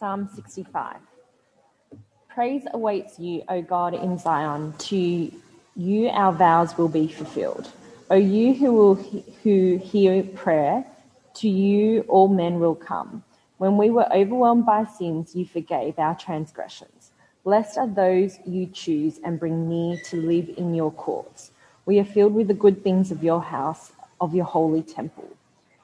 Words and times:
Psalm 0.00 0.30
65. 0.34 0.96
Praise 2.30 2.62
awaits 2.72 3.18
you, 3.18 3.42
O 3.50 3.60
God, 3.60 3.92
in 3.92 4.16
Zion. 4.16 4.72
To 4.78 5.30
you 5.76 6.08
our 6.08 6.32
vows 6.32 6.78
will 6.78 6.88
be 6.88 7.06
fulfilled. 7.06 7.70
O 8.08 8.14
you 8.14 8.54
who 8.54 8.72
will 8.72 8.94
who 9.42 9.76
hear 9.76 10.22
prayer, 10.22 10.86
to 11.34 11.50
you 11.50 12.00
all 12.08 12.28
men 12.28 12.60
will 12.60 12.74
come. 12.74 13.22
When 13.58 13.76
we 13.76 13.90
were 13.90 14.10
overwhelmed 14.10 14.64
by 14.64 14.86
sins, 14.86 15.36
you 15.36 15.44
forgave 15.44 15.98
our 15.98 16.14
transgressions. 16.14 17.10
Blessed 17.44 17.76
are 17.76 17.86
those 17.86 18.38
you 18.46 18.68
choose 18.68 19.20
and 19.22 19.38
bring 19.38 19.68
near 19.68 19.98
to 20.06 20.16
live 20.16 20.48
in 20.56 20.74
your 20.74 20.92
courts. 20.92 21.50
We 21.84 21.98
are 21.98 22.06
filled 22.06 22.32
with 22.32 22.48
the 22.48 22.54
good 22.54 22.82
things 22.82 23.10
of 23.10 23.22
your 23.22 23.42
house, 23.42 23.92
of 24.18 24.34
your 24.34 24.46
holy 24.46 24.82
temple. 24.82 25.28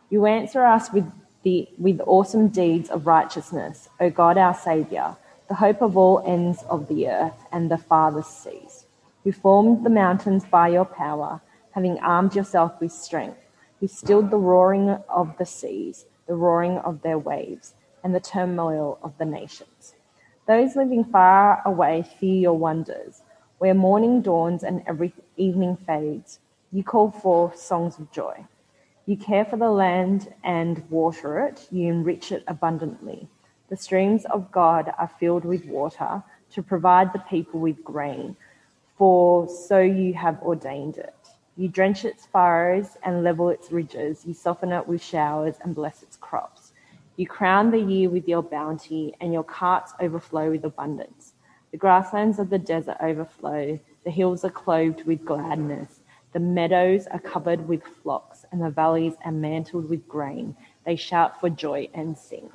You 0.08 0.24
answer 0.24 0.64
us 0.64 0.90
with 0.90 1.04
the 1.46 1.68
with 1.78 2.00
awesome 2.08 2.48
deeds 2.48 2.90
of 2.90 3.06
righteousness, 3.06 3.88
O 4.00 4.10
God 4.10 4.36
our 4.36 4.52
Saviour 4.52 5.16
the 5.48 5.54
hope 5.54 5.80
of 5.80 5.96
all 5.96 6.20
ends 6.26 6.64
of 6.68 6.88
the 6.88 7.08
earth 7.08 7.46
and 7.52 7.70
the 7.70 7.78
farthest 7.78 8.42
seas, 8.42 8.86
who 9.22 9.30
formed 9.30 9.84
the 9.86 9.90
mountains 9.90 10.44
by 10.44 10.66
your 10.66 10.84
power, 10.84 11.40
having 11.70 12.00
armed 12.00 12.34
yourself 12.34 12.72
with 12.80 12.90
strength, 12.90 13.38
who 13.78 13.86
stilled 13.86 14.30
the 14.30 14.36
roaring 14.36 14.90
of 15.08 15.38
the 15.38 15.46
seas, 15.46 16.06
the 16.26 16.34
roaring 16.34 16.78
of 16.78 17.02
their 17.02 17.18
waves, 17.18 17.74
and 18.02 18.12
the 18.12 18.18
turmoil 18.18 18.98
of 19.04 19.16
the 19.18 19.24
nations. 19.24 19.94
Those 20.48 20.74
living 20.74 21.04
far 21.04 21.62
away 21.64 22.02
fear 22.18 22.40
your 22.40 22.58
wonders. 22.58 23.22
Where 23.58 23.74
morning 23.74 24.20
dawns 24.20 24.64
and 24.64 24.82
every 24.84 25.14
evening 25.36 25.76
fades, 25.76 26.40
you 26.72 26.82
call 26.82 27.12
forth 27.12 27.56
songs 27.56 28.00
of 28.00 28.10
joy. 28.10 28.46
You 29.08 29.16
care 29.16 29.44
for 29.44 29.56
the 29.56 29.70
land 29.70 30.34
and 30.42 30.82
water 30.90 31.38
it, 31.46 31.68
you 31.70 31.86
enrich 31.88 32.32
it 32.32 32.42
abundantly. 32.48 33.28
The 33.68 33.76
streams 33.76 34.24
of 34.24 34.50
God 34.50 34.92
are 34.98 35.10
filled 35.20 35.44
with 35.44 35.64
water 35.66 36.24
to 36.50 36.62
provide 36.62 37.12
the 37.12 37.20
people 37.20 37.60
with 37.60 37.84
grain, 37.84 38.36
for 38.98 39.48
so 39.48 39.78
you 39.78 40.12
have 40.14 40.42
ordained 40.42 40.98
it. 40.98 41.14
You 41.56 41.68
drench 41.68 42.04
its 42.04 42.26
furrows 42.26 42.96
and 43.04 43.22
level 43.22 43.48
its 43.48 43.70
ridges. 43.70 44.24
You 44.26 44.34
soften 44.34 44.72
it 44.72 44.88
with 44.88 45.02
showers 45.02 45.54
and 45.62 45.72
bless 45.72 46.02
its 46.02 46.16
crops. 46.16 46.72
You 47.16 47.28
crown 47.28 47.70
the 47.70 47.80
year 47.80 48.10
with 48.10 48.26
your 48.26 48.42
bounty, 48.42 49.14
and 49.20 49.32
your 49.32 49.44
carts 49.44 49.92
overflow 50.00 50.50
with 50.50 50.64
abundance. 50.64 51.32
The 51.70 51.78
grasslands 51.78 52.40
of 52.40 52.50
the 52.50 52.58
desert 52.58 52.96
overflow. 53.00 53.78
The 54.04 54.10
hills 54.10 54.44
are 54.44 54.50
clothed 54.50 55.04
with 55.04 55.24
gladness. 55.24 56.00
The 56.32 56.40
meadows 56.40 57.06
are 57.06 57.18
covered 57.18 57.66
with 57.66 57.82
flocks, 57.82 58.35
and 58.56 58.64
the 58.64 58.70
valleys 58.70 59.12
are 59.22 59.32
mantled 59.32 59.90
with 59.90 60.08
grain. 60.08 60.56
They 60.86 60.96
shout 60.96 61.38
for 61.38 61.50
joy 61.50 61.90
and 61.92 62.16
sing. 62.16 62.48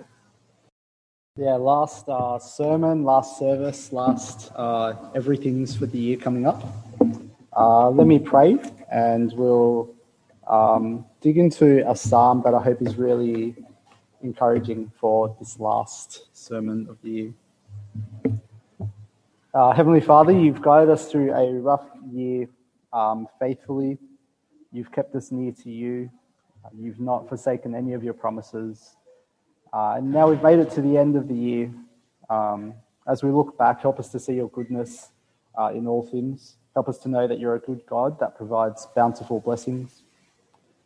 Yeah, 1.37 1.53
last 1.53 2.09
uh, 2.09 2.39
sermon, 2.39 3.03
last 3.03 3.37
service, 3.37 3.93
last 3.93 4.51
uh, 4.55 4.95
everything's 5.13 5.75
for 5.75 5.85
the 5.85 5.99
year 5.99 6.17
coming 6.17 6.47
up. 6.47 6.63
Uh, 7.55 7.91
let 7.91 8.07
me 8.07 8.17
pray 8.17 8.57
and 8.91 9.31
we'll 9.33 9.93
um, 10.47 11.05
dig 11.21 11.37
into 11.37 11.87
a 11.87 11.95
psalm 11.95 12.41
that 12.45 12.55
I 12.55 12.61
hope 12.63 12.81
is 12.81 12.95
really 12.95 13.55
encouraging 14.23 14.91
for 14.99 15.35
this 15.37 15.59
last 15.59 16.35
sermon 16.35 16.87
of 16.89 16.97
the 17.03 17.09
year. 17.09 17.33
Uh, 19.53 19.71
Heavenly 19.71 20.01
Father, 20.01 20.31
you've 20.31 20.63
guided 20.63 20.89
us 20.89 21.11
through 21.11 21.31
a 21.31 21.53
rough 21.59 21.85
year 22.11 22.47
um, 22.91 23.27
faithfully. 23.39 23.99
You've 24.71 24.91
kept 24.91 25.15
us 25.15 25.31
near 25.31 25.51
to 25.63 25.69
you. 25.69 26.09
You've 26.77 26.99
not 26.99 27.27
forsaken 27.27 27.75
any 27.75 27.93
of 27.93 28.03
your 28.03 28.13
promises. 28.13 28.95
Uh, 29.73 29.95
and 29.97 30.11
now 30.11 30.29
we've 30.29 30.43
made 30.43 30.59
it 30.59 30.71
to 30.71 30.81
the 30.81 30.97
end 30.97 31.15
of 31.15 31.27
the 31.27 31.35
year. 31.35 31.71
Um, 32.29 32.73
as 33.07 33.23
we 33.23 33.31
look 33.31 33.57
back, 33.57 33.81
help 33.81 33.99
us 33.99 34.09
to 34.09 34.19
see 34.19 34.33
your 34.33 34.49
goodness 34.49 35.09
uh, 35.57 35.71
in 35.73 35.87
all 35.87 36.03
things. 36.03 36.55
Help 36.73 36.87
us 36.87 36.97
to 36.99 37.09
know 37.09 37.27
that 37.27 37.39
you're 37.39 37.55
a 37.55 37.59
good 37.59 37.85
God 37.85 38.19
that 38.19 38.37
provides 38.37 38.87
bountiful 38.95 39.39
blessings. 39.39 40.03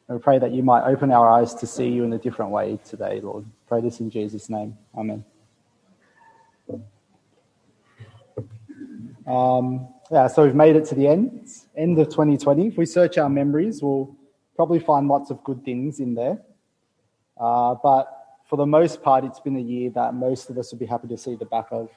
And 0.07 0.17
we 0.17 0.23
pray 0.23 0.39
that 0.39 0.51
you 0.51 0.63
might 0.63 0.83
open 0.83 1.11
our 1.11 1.27
eyes 1.27 1.53
to 1.55 1.67
see 1.67 1.87
you 1.87 2.03
in 2.03 2.13
a 2.13 2.17
different 2.17 2.51
way 2.51 2.79
today, 2.85 3.19
Lord. 3.21 3.45
Pray 3.67 3.81
this 3.81 3.99
in 3.99 4.09
Jesus' 4.09 4.49
name. 4.49 4.77
Amen. 4.97 5.23
Um, 9.27 9.87
yeah, 10.11 10.27
so 10.27 10.43
we've 10.43 10.55
made 10.55 10.75
it 10.75 10.85
to 10.85 10.95
the 10.95 11.07
end, 11.07 11.47
end 11.75 11.99
of 11.99 12.09
2020. 12.09 12.67
If 12.67 12.77
we 12.77 12.85
search 12.85 13.17
our 13.17 13.29
memories, 13.29 13.81
we'll 13.81 14.15
probably 14.55 14.79
find 14.79 15.07
lots 15.07 15.31
of 15.31 15.43
good 15.43 15.63
things 15.65 15.99
in 15.99 16.13
there. 16.13 16.39
Uh, 17.39 17.75
but 17.81 18.11
for 18.47 18.55
the 18.55 18.65
most 18.65 19.01
part, 19.01 19.23
it's 19.25 19.39
been 19.39 19.57
a 19.57 19.61
year 19.61 19.89
that 19.91 20.13
most 20.13 20.49
of 20.49 20.57
us 20.57 20.71
would 20.71 20.79
be 20.79 20.85
happy 20.85 21.07
to 21.07 21.17
see 21.17 21.35
the 21.35 21.45
back 21.45 21.67
of. 21.71 21.89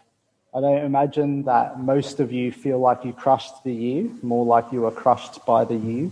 I 0.55 0.61
don't 0.61 0.85
imagine 0.85 1.43
that 1.45 1.79
most 1.79 2.21
of 2.21 2.33
you 2.33 2.51
feel 2.51 2.79
like 2.79 3.05
you 3.05 3.13
crushed 3.13 3.63
the 3.65 3.73
year, 3.73 4.09
more 4.23 4.47
like 4.47 4.73
you 4.73 4.81
were 4.81 4.91
crushed 4.91 5.45
by 5.45 5.65
the 5.65 5.77
year. 5.77 6.11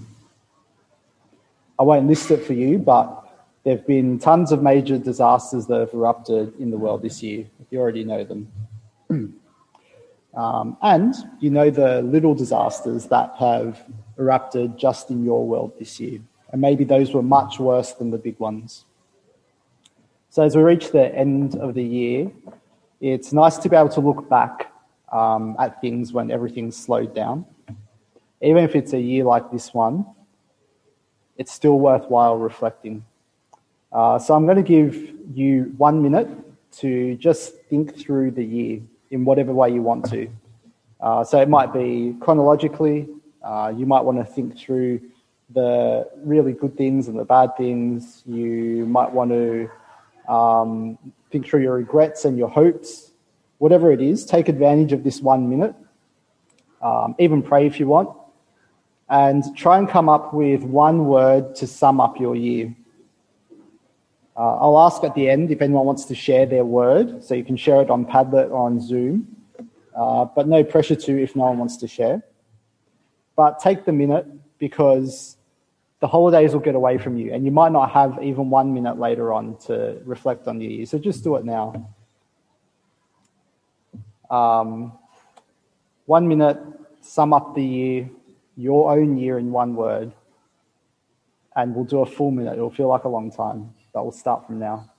I 1.78 1.82
won't 1.82 2.06
list 2.06 2.30
it 2.30 2.44
for 2.44 2.52
you, 2.52 2.78
but 2.78 3.22
there 3.64 3.76
have 3.76 3.86
been 3.86 4.18
tons 4.18 4.52
of 4.52 4.62
major 4.62 4.98
disasters 4.98 5.66
that 5.66 5.80
have 5.80 5.94
erupted 5.94 6.52
in 6.60 6.70
the 6.70 6.76
world 6.76 7.02
this 7.02 7.22
year. 7.22 7.46
You 7.70 7.80
already 7.80 8.04
know 8.04 8.24
them. 8.24 8.52
um, 10.36 10.76
and 10.82 11.14
you 11.40 11.50
know 11.50 11.70
the 11.70 12.02
little 12.02 12.34
disasters 12.34 13.06
that 13.06 13.34
have 13.38 13.82
erupted 14.18 14.76
just 14.78 15.10
in 15.10 15.24
your 15.24 15.46
world 15.46 15.72
this 15.78 15.98
year. 15.98 16.20
And 16.52 16.60
maybe 16.60 16.84
those 16.84 17.12
were 17.12 17.22
much 17.22 17.58
worse 17.58 17.92
than 17.92 18.10
the 18.10 18.18
big 18.18 18.38
ones. 18.38 18.84
So 20.30 20.42
as 20.42 20.54
we 20.54 20.62
reach 20.62 20.92
the 20.92 21.14
end 21.14 21.56
of 21.56 21.74
the 21.74 21.82
year, 21.82 22.30
it's 23.00 23.32
nice 23.32 23.56
to 23.58 23.68
be 23.68 23.76
able 23.76 23.88
to 23.90 24.00
look 24.00 24.28
back 24.28 24.72
um, 25.10 25.56
at 25.58 25.80
things 25.80 26.12
when 26.12 26.30
everything's 26.30 26.76
slowed 26.76 27.14
down. 27.14 27.46
Even 28.42 28.62
if 28.62 28.76
it's 28.76 28.92
a 28.92 29.00
year 29.00 29.24
like 29.24 29.50
this 29.50 29.72
one, 29.72 30.04
it's 31.36 31.52
still 31.52 31.78
worthwhile 31.78 32.36
reflecting. 32.36 33.04
Uh, 33.92 34.18
so 34.18 34.34
I'm 34.34 34.44
going 34.44 34.62
to 34.62 34.62
give 34.62 34.94
you 35.34 35.74
one 35.78 36.02
minute 36.02 36.28
to 36.78 37.16
just 37.16 37.54
think 37.64 37.96
through 37.96 38.32
the 38.32 38.44
year 38.44 38.80
in 39.10 39.24
whatever 39.24 39.52
way 39.52 39.70
you 39.70 39.82
want 39.82 40.04
to. 40.10 40.28
Uh, 41.00 41.22
so 41.24 41.40
it 41.40 41.48
might 41.48 41.72
be 41.72 42.16
chronologically, 42.20 43.08
uh, 43.42 43.72
you 43.76 43.86
might 43.86 44.00
want 44.00 44.18
to 44.18 44.24
think 44.24 44.58
through 44.58 45.00
the 45.50 46.08
really 46.16 46.52
good 46.52 46.76
things 46.76 47.08
and 47.08 47.18
the 47.18 47.24
bad 47.24 47.56
things. 47.56 48.22
You 48.26 48.84
might 48.86 49.12
want 49.12 49.30
to 49.30 49.70
um, 50.28 50.98
think 51.30 51.46
through 51.46 51.62
your 51.62 51.74
regrets 51.74 52.24
and 52.24 52.36
your 52.36 52.48
hopes, 52.48 53.12
whatever 53.58 53.92
it 53.92 54.00
is, 54.00 54.24
take 54.24 54.48
advantage 54.48 54.92
of 54.92 55.04
this 55.04 55.20
one 55.20 55.48
minute. 55.48 55.74
Um, 56.82 57.14
even 57.18 57.42
pray 57.42 57.66
if 57.66 57.78
you 57.78 57.86
want. 57.86 58.10
And 59.08 59.44
try 59.56 59.78
and 59.78 59.88
come 59.88 60.08
up 60.08 60.34
with 60.34 60.62
one 60.64 61.06
word 61.06 61.54
to 61.56 61.66
sum 61.68 62.00
up 62.00 62.18
your 62.18 62.34
year. 62.34 62.74
Uh, 64.36 64.56
I'll 64.56 64.78
ask 64.80 65.02
at 65.02 65.14
the 65.14 65.30
end 65.30 65.50
if 65.50 65.62
anyone 65.62 65.86
wants 65.86 66.04
to 66.06 66.14
share 66.14 66.44
their 66.44 66.64
word, 66.64 67.24
so 67.24 67.34
you 67.34 67.44
can 67.44 67.56
share 67.56 67.80
it 67.80 67.88
on 67.88 68.04
Padlet 68.04 68.50
or 68.50 68.66
on 68.66 68.80
Zoom, 68.80 69.34
uh, 69.96 70.26
but 70.26 70.46
no 70.46 70.62
pressure 70.62 70.96
to 70.96 71.22
if 71.22 71.34
no 71.34 71.44
one 71.44 71.58
wants 71.58 71.78
to 71.78 71.88
share. 71.88 72.22
But 73.34 73.60
take 73.60 73.84
the 73.84 73.92
minute 73.92 74.26
because 74.58 75.36
the 76.00 76.06
holidays 76.06 76.52
will 76.52 76.60
get 76.60 76.74
away 76.74 76.98
from 76.98 77.16
you, 77.16 77.32
and 77.32 77.44
you 77.46 77.50
might 77.50 77.72
not 77.72 77.90
have 77.92 78.22
even 78.22 78.50
one 78.50 78.74
minute 78.74 78.98
later 78.98 79.32
on 79.32 79.56
to 79.66 79.98
reflect 80.04 80.46
on 80.46 80.60
your 80.60 80.70
year. 80.70 80.86
So 80.86 80.98
just 80.98 81.24
do 81.24 81.36
it 81.36 81.44
now. 81.44 81.88
Um, 84.30 84.92
one 86.04 86.28
minute, 86.28 86.58
sum 87.00 87.32
up 87.32 87.54
the 87.54 87.64
year, 87.64 88.10
your 88.56 88.92
own 88.92 89.16
year 89.16 89.38
in 89.38 89.50
one 89.50 89.74
word, 89.74 90.12
and 91.54 91.74
we'll 91.74 91.84
do 91.84 92.00
a 92.00 92.06
full 92.06 92.30
minute. 92.30 92.54
It'll 92.54 92.70
feel 92.70 92.88
like 92.88 93.04
a 93.04 93.08
long 93.08 93.30
time, 93.30 93.72
but 93.96 94.04
we'll 94.04 94.12
start 94.12 94.46
from 94.46 94.58
now. 94.58 94.90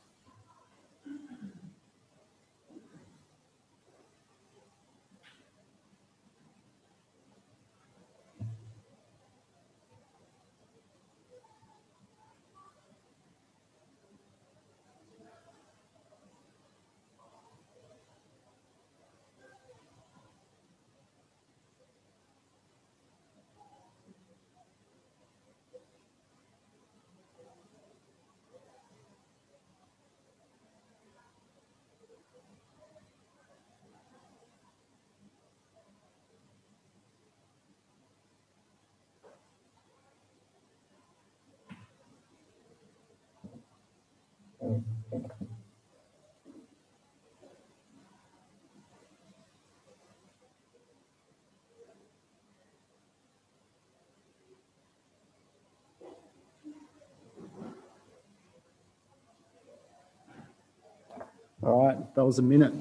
All 61.64 61.86
right, 61.86 62.16
that 62.16 62.24
was 62.24 62.40
a 62.40 62.42
minute. 62.42 62.74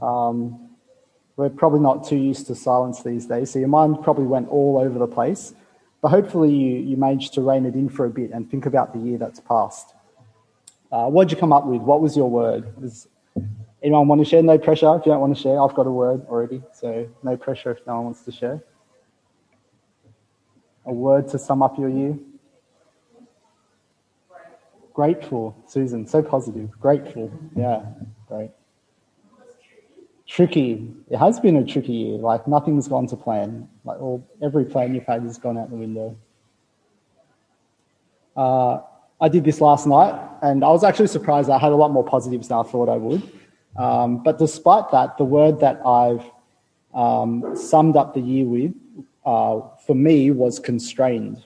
Um, 0.00 0.70
we're 1.36 1.50
probably 1.50 1.80
not 1.80 2.06
too 2.06 2.16
used 2.16 2.46
to 2.46 2.54
silence 2.54 3.02
these 3.02 3.26
days, 3.26 3.50
so 3.50 3.58
your 3.58 3.68
mind 3.68 4.02
probably 4.02 4.26
went 4.26 4.48
all 4.48 4.78
over 4.78 4.98
the 4.98 5.06
place. 5.06 5.54
But 6.00 6.08
hopefully, 6.08 6.50
you, 6.54 6.78
you 6.78 6.96
managed 6.96 7.34
to 7.34 7.42
rein 7.42 7.66
it 7.66 7.74
in 7.74 7.88
for 7.88 8.06
a 8.06 8.10
bit 8.10 8.30
and 8.30 8.50
think 8.50 8.64
about 8.64 8.94
the 8.94 9.00
year 9.00 9.18
that's 9.18 9.40
passed. 9.40 9.94
Uh, 10.92 11.06
what'd 11.06 11.30
you 11.30 11.36
come 11.36 11.52
up 11.52 11.66
with? 11.66 11.82
What 11.82 12.00
was 12.00 12.16
your 12.16 12.28
word? 12.28 12.80
Does 12.80 13.06
anyone 13.82 14.08
want 14.08 14.20
to 14.20 14.24
share? 14.24 14.42
No 14.42 14.58
pressure. 14.58 14.94
If 14.96 15.06
you 15.06 15.12
don't 15.12 15.20
want 15.20 15.36
to 15.36 15.40
share, 15.40 15.62
I've 15.62 15.74
got 15.74 15.86
a 15.86 15.90
word 15.90 16.26
already, 16.28 16.62
so 16.72 17.08
no 17.22 17.36
pressure 17.36 17.70
if 17.70 17.86
no 17.86 17.96
one 17.96 18.04
wants 18.06 18.22
to 18.24 18.32
share. 18.32 18.62
A 20.86 20.92
word 20.92 21.28
to 21.28 21.38
sum 21.38 21.62
up 21.62 21.78
your 21.78 21.88
year? 21.88 22.18
Grateful, 24.92 25.56
Susan. 25.66 26.06
So 26.06 26.22
positive. 26.22 26.70
Grateful. 26.80 27.30
Yeah, 27.54 27.84
great. 28.28 28.50
Tricky. 30.26 30.92
It 31.08 31.16
has 31.16 31.38
been 31.38 31.56
a 31.56 31.64
tricky 31.64 31.92
year. 31.92 32.18
Like 32.18 32.48
nothing's 32.48 32.88
gone 32.88 33.06
to 33.08 33.16
plan. 33.16 33.68
Like 33.84 34.00
all, 34.00 34.26
every 34.42 34.64
plan 34.64 34.94
you've 34.94 35.06
had 35.06 35.22
has 35.22 35.38
gone 35.38 35.56
out 35.56 35.70
the 35.70 35.76
window. 35.76 36.16
Uh, 38.36 38.80
I 39.20 39.28
did 39.28 39.44
this 39.44 39.60
last 39.60 39.86
night, 39.86 40.18
and 40.40 40.64
I 40.64 40.68
was 40.68 40.82
actually 40.82 41.08
surprised. 41.08 41.50
I 41.50 41.58
had 41.58 41.72
a 41.72 41.76
lot 41.76 41.90
more 41.90 42.04
positives 42.04 42.48
than 42.48 42.58
I 42.58 42.62
thought 42.62 42.88
I 42.88 42.96
would. 42.96 43.22
Um, 43.76 44.22
but 44.22 44.38
despite 44.38 44.90
that, 44.92 45.18
the 45.18 45.24
word 45.24 45.60
that 45.60 45.80
I've 45.86 46.24
um, 46.94 47.54
summed 47.54 47.96
up 47.96 48.14
the 48.14 48.20
year 48.20 48.46
with, 48.46 48.72
uh, 49.26 49.60
for 49.86 49.94
me, 49.94 50.30
was 50.30 50.58
constrained. 50.58 51.44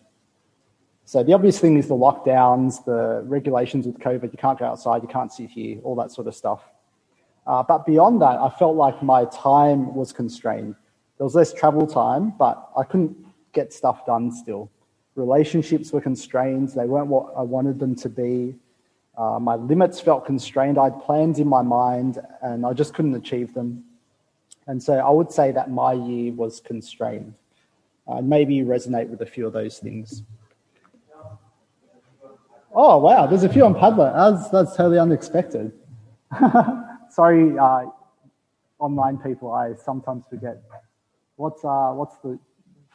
So 1.05 1.23
the 1.23 1.32
obvious 1.32 1.59
thing 1.59 1.76
is 1.76 1.88
the 1.88 1.94
lockdowns, 1.94 2.85
the 2.85 3.23
regulations 3.26 3.87
with 3.87 3.99
COVID. 3.99 4.32
You 4.32 4.38
can't 4.38 4.59
go 4.59 4.67
outside, 4.67 5.03
you 5.03 5.09
can't 5.09 5.32
sit 5.32 5.50
here, 5.50 5.81
all 5.82 5.97
that 5.97 6.12
sort 6.12 6.29
of 6.29 6.35
stuff. 6.35 6.62
Uh, 7.47 7.62
but 7.62 7.85
beyond 7.85 8.23
that, 8.23 8.38
I 8.38 8.49
felt 8.50 8.77
like 8.77 9.03
my 9.03 9.27
time 9.27 9.94
was 9.94 10.12
constrained. 10.12 10.77
There 11.19 11.25
was 11.25 11.35
less 11.35 11.53
travel 11.53 11.87
time, 11.87 12.32
but 12.38 12.70
I 12.77 12.85
couldn't 12.85 13.17
get 13.53 13.73
stuff 13.73 14.06
done 14.06 14.32
still. 14.32 14.70
Relationships 15.16 15.93
were 15.93 16.00
constrained, 16.00 16.70
they 16.70 16.87
weren't 16.87 17.06
what 17.06 17.32
I 17.37 17.43
wanted 17.43 17.78
them 17.78 17.94
to 17.96 18.08
be. 18.08 18.55
Uh, 19.16 19.38
my 19.38 19.55
limits 19.55 20.00
felt 20.00 20.26
constrained. 20.26 20.76
I 20.76 20.84
had 20.84 21.00
plans 21.02 21.38
in 21.38 21.46
my 21.46 21.62
mind 21.62 22.19
and 22.43 22.66
I 22.66 22.72
just 22.72 22.94
couldn't 22.94 23.14
achieve 23.14 23.55
them. 23.55 23.84
And 24.66 24.82
so 24.82 24.94
I 24.94 25.11
would 25.11 25.31
say 25.31 25.52
that 25.52 25.70
my 25.70 25.93
year 25.93 26.32
was 26.32 26.61
constrained. 26.61 27.34
Uh, 28.08 28.20
maybe 28.20 28.55
you 28.55 28.64
resonate 28.64 29.08
with 29.08 29.22
a 29.22 29.26
few 29.26 29.46
of 29.46 29.52
those 29.52 29.78
things. 29.78 30.22
Oh, 32.75 32.99
wow, 32.99 33.26
there's 33.26 33.44
a 33.44 33.49
few 33.49 33.64
on 33.64 33.75
Padlet. 33.75 34.14
That's, 34.14 34.50
that's 34.50 34.76
totally 34.76 34.99
unexpected. 34.99 35.70
Sorry, 37.10 37.56
uh, 37.56 37.87
online 38.81 39.19
people, 39.19 39.52
I 39.52 39.75
sometimes 39.75 40.25
forget. 40.28 40.60
What's, 41.37 41.64
uh, 41.64 41.93
what's 41.93 42.17
the 42.19 42.37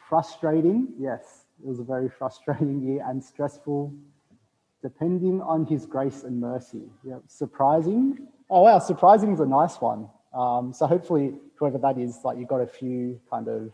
frustrating? 0.08 0.88
Yes, 0.98 1.39
it 1.62 1.66
was 1.66 1.78
a 1.78 1.84
very 1.84 2.08
frustrating 2.08 2.80
year 2.80 3.04
and 3.06 3.22
stressful, 3.22 3.92
depending 4.82 5.40
on 5.42 5.66
his 5.66 5.86
grace 5.86 6.22
and 6.22 6.40
mercy. 6.40 6.82
Yeah, 7.04 7.18
Surprising. 7.26 8.26
Oh, 8.48 8.62
wow, 8.62 8.78
surprising 8.78 9.32
is 9.32 9.40
a 9.40 9.46
nice 9.46 9.80
one. 9.80 10.08
Um, 10.34 10.72
so 10.72 10.86
hopefully, 10.86 11.34
whoever 11.56 11.78
that 11.78 11.98
is, 11.98 12.18
like 12.24 12.38
you 12.38 12.46
got 12.46 12.60
a 12.60 12.66
few 12.66 13.20
kind 13.30 13.46
of 13.48 13.72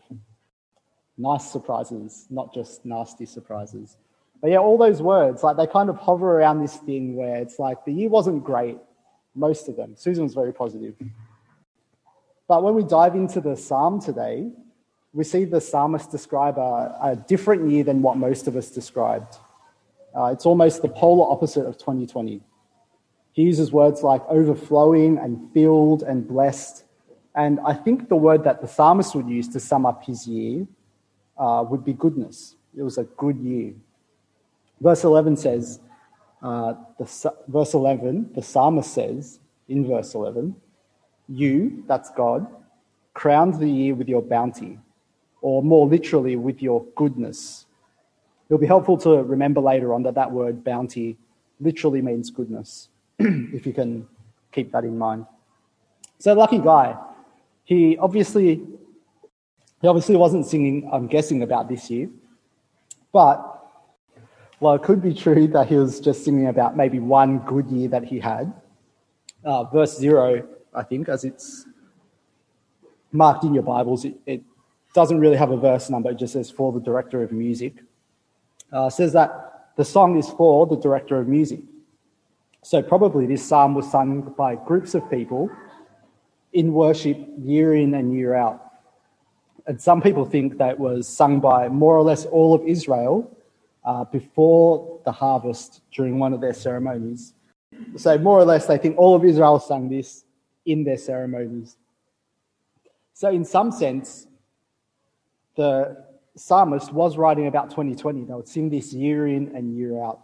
nice 1.17 1.49
surprises, 1.49 2.27
not 2.29 2.53
just 2.53 2.85
nasty 2.85 3.25
surprises. 3.25 3.97
But 4.41 4.51
yeah, 4.51 4.57
all 4.57 4.77
those 4.77 5.01
words, 5.01 5.43
like 5.43 5.57
they 5.57 5.65
kind 5.65 5.89
of 5.89 5.97
hover 5.97 6.39
around 6.39 6.61
this 6.61 6.75
thing 6.75 7.15
where 7.15 7.37
it's 7.37 7.57
like 7.57 7.83
the 7.85 7.93
year 7.93 8.09
wasn't 8.09 8.43
great, 8.43 8.77
most 9.33 9.67
of 9.67 9.75
them. 9.75 9.95
Susan 9.95 10.23
was 10.23 10.35
very 10.35 10.53
positive. 10.53 10.95
But 12.47 12.63
when 12.63 12.75
we 12.75 12.83
dive 12.83 13.15
into 13.15 13.41
the 13.41 13.55
psalm 13.55 13.99
today, 13.99 14.51
we 15.17 15.23
see 15.23 15.45
the 15.45 15.59
psalmist 15.59 16.11
describe 16.11 16.59
a, 16.59 16.95
a 17.01 17.15
different 17.15 17.71
year 17.71 17.83
than 17.83 18.03
what 18.03 18.17
most 18.17 18.47
of 18.47 18.55
us 18.55 18.69
described. 18.69 19.37
Uh, 20.15 20.25
it's 20.25 20.45
almost 20.45 20.83
the 20.83 20.87
polar 20.87 21.27
opposite 21.31 21.65
of 21.65 21.75
2020. 21.79 22.39
He 23.31 23.41
uses 23.41 23.71
words 23.71 24.03
like 24.03 24.21
overflowing 24.27 25.17
and 25.17 25.51
filled 25.55 26.03
and 26.03 26.27
blessed. 26.27 26.83
And 27.33 27.59
I 27.65 27.73
think 27.73 28.09
the 28.09 28.15
word 28.15 28.43
that 28.43 28.61
the 28.61 28.67
psalmist 28.67 29.15
would 29.15 29.27
use 29.27 29.47
to 29.49 29.59
sum 29.59 29.87
up 29.87 30.03
his 30.03 30.27
year 30.27 30.67
uh, 31.35 31.65
would 31.67 31.83
be 31.83 31.93
goodness. 31.93 32.55
It 32.77 32.83
was 32.83 32.99
a 32.99 33.05
good 33.05 33.37
year. 33.37 33.73
Verse 34.79 35.03
11 35.03 35.37
says, 35.37 35.79
uh, 36.43 36.75
the, 36.99 37.33
verse 37.47 37.73
11, 37.73 38.33
the 38.35 38.43
psalmist 38.43 38.93
says 38.93 39.39
in 39.67 39.87
verse 39.87 40.13
11, 40.13 40.55
You, 41.27 41.83
that's 41.87 42.11
God, 42.11 42.45
crowned 43.15 43.59
the 43.59 43.67
year 43.67 43.95
with 43.95 44.07
your 44.07 44.21
bounty, 44.21 44.77
or 45.47 45.63
more 45.63 45.87
literally, 45.87 46.35
with 46.35 46.61
your 46.61 46.83
goodness. 46.95 47.67
It'll 48.49 48.59
be 48.59 48.67
helpful 48.67 48.97
to 48.97 49.23
remember 49.23 49.61
later 49.61 49.93
on 49.93 50.03
that 50.03 50.15
that 50.15 50.29
word 50.29 50.61
bounty 50.61 51.15
literally 51.61 52.01
means 52.01 52.29
goodness, 52.29 52.89
if 53.19 53.65
you 53.65 53.71
can 53.71 54.05
keep 54.51 54.73
that 54.73 54.83
in 54.83 54.97
mind. 54.97 55.25
So, 56.19 56.33
lucky 56.33 56.59
guy, 56.59 56.97
he 57.63 57.97
obviously 57.97 58.61
he 59.81 59.87
obviously 59.87 60.17
wasn't 60.17 60.45
singing, 60.45 60.89
I'm 60.91 61.07
guessing, 61.07 61.41
about 61.43 61.69
this 61.69 61.89
year, 61.89 62.09
but 63.13 63.37
well, 64.59 64.73
it 64.73 64.83
could 64.83 65.01
be 65.01 65.13
true 65.13 65.47
that 65.55 65.67
he 65.67 65.77
was 65.77 66.01
just 66.01 66.25
singing 66.25 66.47
about 66.47 66.75
maybe 66.75 66.99
one 66.99 67.39
good 67.39 67.67
year 67.67 67.87
that 67.87 68.03
he 68.03 68.19
had. 68.19 68.51
Uh, 69.45 69.63
verse 69.63 69.97
zero, 69.97 70.45
I 70.75 70.83
think, 70.83 71.07
as 71.07 71.23
it's 71.23 71.65
marked 73.13 73.45
in 73.45 73.53
your 73.53 73.63
Bibles, 73.63 74.03
it, 74.03 74.15
it, 74.25 74.41
doesn't 74.97 75.19
really 75.19 75.37
have 75.37 75.51
a 75.51 75.57
verse 75.57 75.91
number, 75.91 76.09
it 76.09 76.17
just 76.17 76.33
says 76.33 76.49
for 76.49 76.73
the 76.73 76.79
director 76.79 77.21
of 77.21 77.31
music. 77.31 77.83
Uh, 78.73 78.89
says 78.89 79.13
that 79.13 79.69
the 79.75 79.85
song 79.85 80.17
is 80.17 80.27
for 80.27 80.65
the 80.65 80.75
director 80.75 81.19
of 81.19 81.27
music. 81.27 81.59
So 82.63 82.81
probably 82.81 83.27
this 83.27 83.47
psalm 83.47 83.75
was 83.75 83.91
sung 83.91 84.33
by 84.35 84.55
groups 84.55 84.95
of 84.95 85.07
people 85.11 85.51
in 86.51 86.73
worship 86.73 87.15
year 87.37 87.75
in 87.75 87.93
and 87.93 88.11
year 88.11 88.33
out. 88.33 88.59
And 89.67 89.79
some 89.79 90.01
people 90.01 90.25
think 90.25 90.57
that 90.57 90.79
was 90.79 91.07
sung 91.07 91.39
by 91.41 91.67
more 91.69 91.95
or 91.95 92.01
less 92.01 92.25
all 92.25 92.55
of 92.55 92.67
Israel 92.67 93.37
uh, 93.85 94.03
before 94.05 94.99
the 95.05 95.11
harvest 95.11 95.81
during 95.91 96.17
one 96.17 96.33
of 96.33 96.41
their 96.41 96.55
ceremonies. 96.55 97.33
So, 97.97 98.17
more 98.17 98.39
or 98.39 98.45
less, 98.45 98.65
they 98.65 98.79
think 98.79 98.97
all 98.97 99.13
of 99.15 99.23
Israel 99.23 99.59
sang 99.59 99.89
this 99.89 100.23
in 100.65 100.83
their 100.83 100.97
ceremonies. 100.97 101.77
So, 103.13 103.29
in 103.29 103.45
some 103.45 103.71
sense, 103.71 104.26
the 105.57 106.05
psalmist 106.37 106.93
was 106.93 107.17
writing 107.17 107.47
about 107.47 107.71
2020. 107.71 108.23
They 108.23 108.33
would 108.33 108.47
sing 108.47 108.69
this 108.69 108.93
year 108.93 109.27
in 109.27 109.53
and 109.55 109.75
year 109.75 110.01
out. 110.01 110.21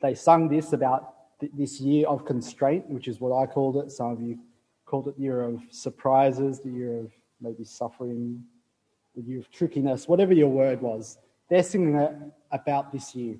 They 0.00 0.14
sung 0.14 0.48
this 0.48 0.72
about 0.72 1.38
th- 1.38 1.52
this 1.54 1.80
year 1.80 2.08
of 2.08 2.24
constraint, 2.24 2.88
which 2.88 3.06
is 3.06 3.20
what 3.20 3.36
I 3.36 3.46
called 3.46 3.76
it. 3.76 3.92
Some 3.92 4.10
of 4.10 4.22
you 4.22 4.38
called 4.86 5.06
it 5.06 5.16
the 5.16 5.22
year 5.22 5.42
of 5.42 5.60
surprises, 5.70 6.60
the 6.60 6.70
year 6.70 6.98
of 6.98 7.12
maybe 7.40 7.62
suffering, 7.62 8.42
the 9.14 9.22
year 9.22 9.38
of 9.38 9.50
trickiness, 9.50 10.08
whatever 10.08 10.32
your 10.32 10.48
word 10.48 10.80
was. 10.80 11.18
They're 11.50 11.62
singing 11.62 11.96
it 11.96 12.12
about 12.50 12.90
this 12.90 13.14
year. 13.14 13.36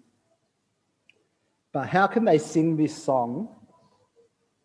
But 1.72 1.88
how 1.88 2.06
can 2.06 2.24
they 2.24 2.38
sing 2.38 2.76
this 2.76 2.94
song 2.94 3.48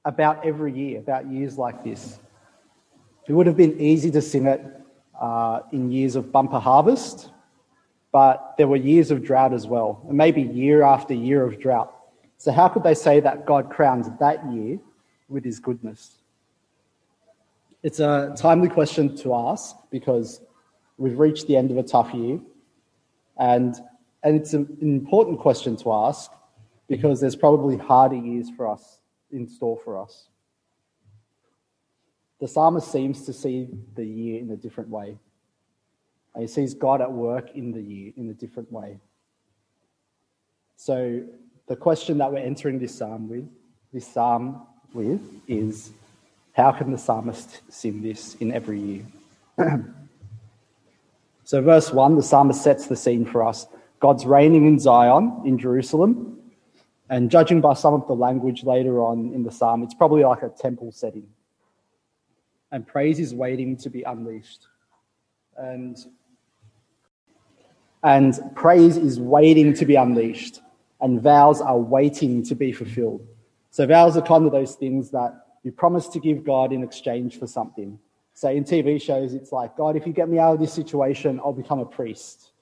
about 0.03 0.45
every 0.45 0.73
year, 0.73 0.99
about 0.99 1.25
years 1.27 1.57
like 1.57 1.83
this? 1.83 2.19
It 3.27 3.33
would 3.33 3.47
have 3.47 3.55
been 3.55 3.79
easy 3.79 4.11
to 4.11 4.21
sing 4.21 4.45
it 4.45 4.61
uh, 5.19 5.61
in 5.71 5.91
years 5.91 6.15
of 6.15 6.31
bumper 6.31 6.59
harvest, 6.59 7.29
but 8.11 8.55
there 8.57 8.67
were 8.67 8.77
years 8.77 9.11
of 9.11 9.23
drought 9.23 9.53
as 9.53 9.67
well, 9.67 10.03
and 10.07 10.17
maybe 10.17 10.41
year 10.41 10.83
after 10.83 11.13
year 11.13 11.43
of 11.43 11.59
drought. 11.59 11.93
So, 12.37 12.51
how 12.51 12.67
could 12.67 12.83
they 12.83 12.93
say 12.93 13.19
that 13.19 13.45
God 13.45 13.69
crowns 13.69 14.07
that 14.19 14.45
year 14.51 14.79
with 15.29 15.43
his 15.43 15.59
goodness? 15.59 16.19
It's 17.83 17.99
a 17.99 18.33
timely 18.37 18.69
question 18.69 19.15
to 19.17 19.33
ask 19.33 19.75
because 19.91 20.41
we've 20.97 21.19
reached 21.19 21.47
the 21.47 21.57
end 21.57 21.69
of 21.71 21.77
a 21.77 21.83
tough 21.83 22.13
year 22.13 22.39
and, 23.37 23.75
and 24.23 24.35
it's 24.35 24.53
an 24.53 24.77
important 24.81 25.39
question 25.39 25.75
to 25.77 25.91
ask 25.91 26.31
because 26.87 27.19
there's 27.19 27.35
probably 27.35 27.77
harder 27.77 28.15
years 28.15 28.49
for 28.55 28.67
us 28.67 28.99
in 29.31 29.47
store 29.47 29.79
for 29.83 30.01
us. 30.01 30.27
The 32.43 32.49
psalmist 32.49 32.91
seems 32.91 33.25
to 33.27 33.31
see 33.31 33.69
the 33.95 34.03
year 34.03 34.41
in 34.41 34.51
a 34.51 34.57
different 34.57 34.89
way. 34.89 35.17
He 36.37 36.45
sees 36.45 36.73
God 36.73 36.99
at 36.99 37.09
work 37.09 37.51
in 37.55 37.71
the 37.71 37.81
year 37.81 38.11
in 38.17 38.31
a 38.31 38.33
different 38.33 38.69
way. 38.69 38.99
So 40.75 41.23
the 41.67 41.77
question 41.77 42.17
that 42.17 42.29
we're 42.29 42.39
entering 42.39 42.79
this 42.79 42.95
psalm 42.95 43.29
with, 43.29 43.47
this 43.93 44.05
psalm 44.05 44.67
with, 44.93 45.21
is 45.47 45.91
how 46.51 46.73
can 46.73 46.91
the 46.91 46.97
psalmist 46.97 47.61
sing 47.69 48.01
this 48.01 48.35
in 48.35 48.51
every 48.51 48.81
year? 48.81 49.05
So, 51.45 51.61
verse 51.61 51.91
1, 51.91 52.15
the 52.15 52.23
psalmist 52.23 52.61
sets 52.61 52.87
the 52.87 52.95
scene 52.95 53.25
for 53.25 53.45
us. 53.45 53.67
God's 53.99 54.25
reigning 54.25 54.65
in 54.65 54.79
Zion, 54.79 55.41
in 55.45 55.57
Jerusalem, 55.57 56.39
And 57.09 57.29
judging 57.29 57.61
by 57.61 57.73
some 57.73 57.93
of 57.93 58.07
the 58.07 58.15
language 58.15 58.63
later 58.63 59.01
on 59.01 59.33
in 59.33 59.43
the 59.43 59.51
psalm, 59.51 59.83
it's 59.83 59.93
probably 59.93 60.23
like 60.23 60.41
a 60.41 60.49
temple 60.49 60.91
setting. 60.93 61.27
And 62.73 62.87
praise 62.87 63.19
is 63.19 63.35
waiting 63.35 63.77
to 63.77 63.89
be 63.91 64.01
unleashed. 64.01 64.67
And, 65.55 65.95
and 68.01 68.39
praise 68.55 68.97
is 68.97 69.19
waiting 69.19 69.75
to 69.75 69.85
be 69.85 69.95
unleashed. 69.95 70.59
And 70.99 71.21
vows 71.21 71.61
are 71.61 71.77
waiting 71.77 72.41
to 72.45 72.55
be 72.55 72.71
fulfilled. 72.71 73.27
So, 73.69 73.85
vows 73.85 74.17
are 74.17 74.23
kind 74.23 74.47
of 74.47 74.51
those 74.51 74.73
things 74.73 75.11
that 75.11 75.45
you 75.61 75.71
promise 75.71 76.07
to 76.09 76.19
give 76.19 76.43
God 76.43 76.73
in 76.73 76.81
exchange 76.81 77.37
for 77.37 77.45
something. 77.45 77.99
So, 78.33 78.49
in 78.49 78.63
TV 78.63 78.99
shows, 78.99 79.35
it's 79.35 79.51
like, 79.51 79.77
God, 79.77 79.95
if 79.95 80.07
you 80.07 80.13
get 80.13 80.27
me 80.27 80.39
out 80.39 80.55
of 80.55 80.59
this 80.59 80.73
situation, 80.73 81.39
I'll 81.45 81.53
become 81.53 81.79
a 81.79 81.85
priest, 81.85 82.53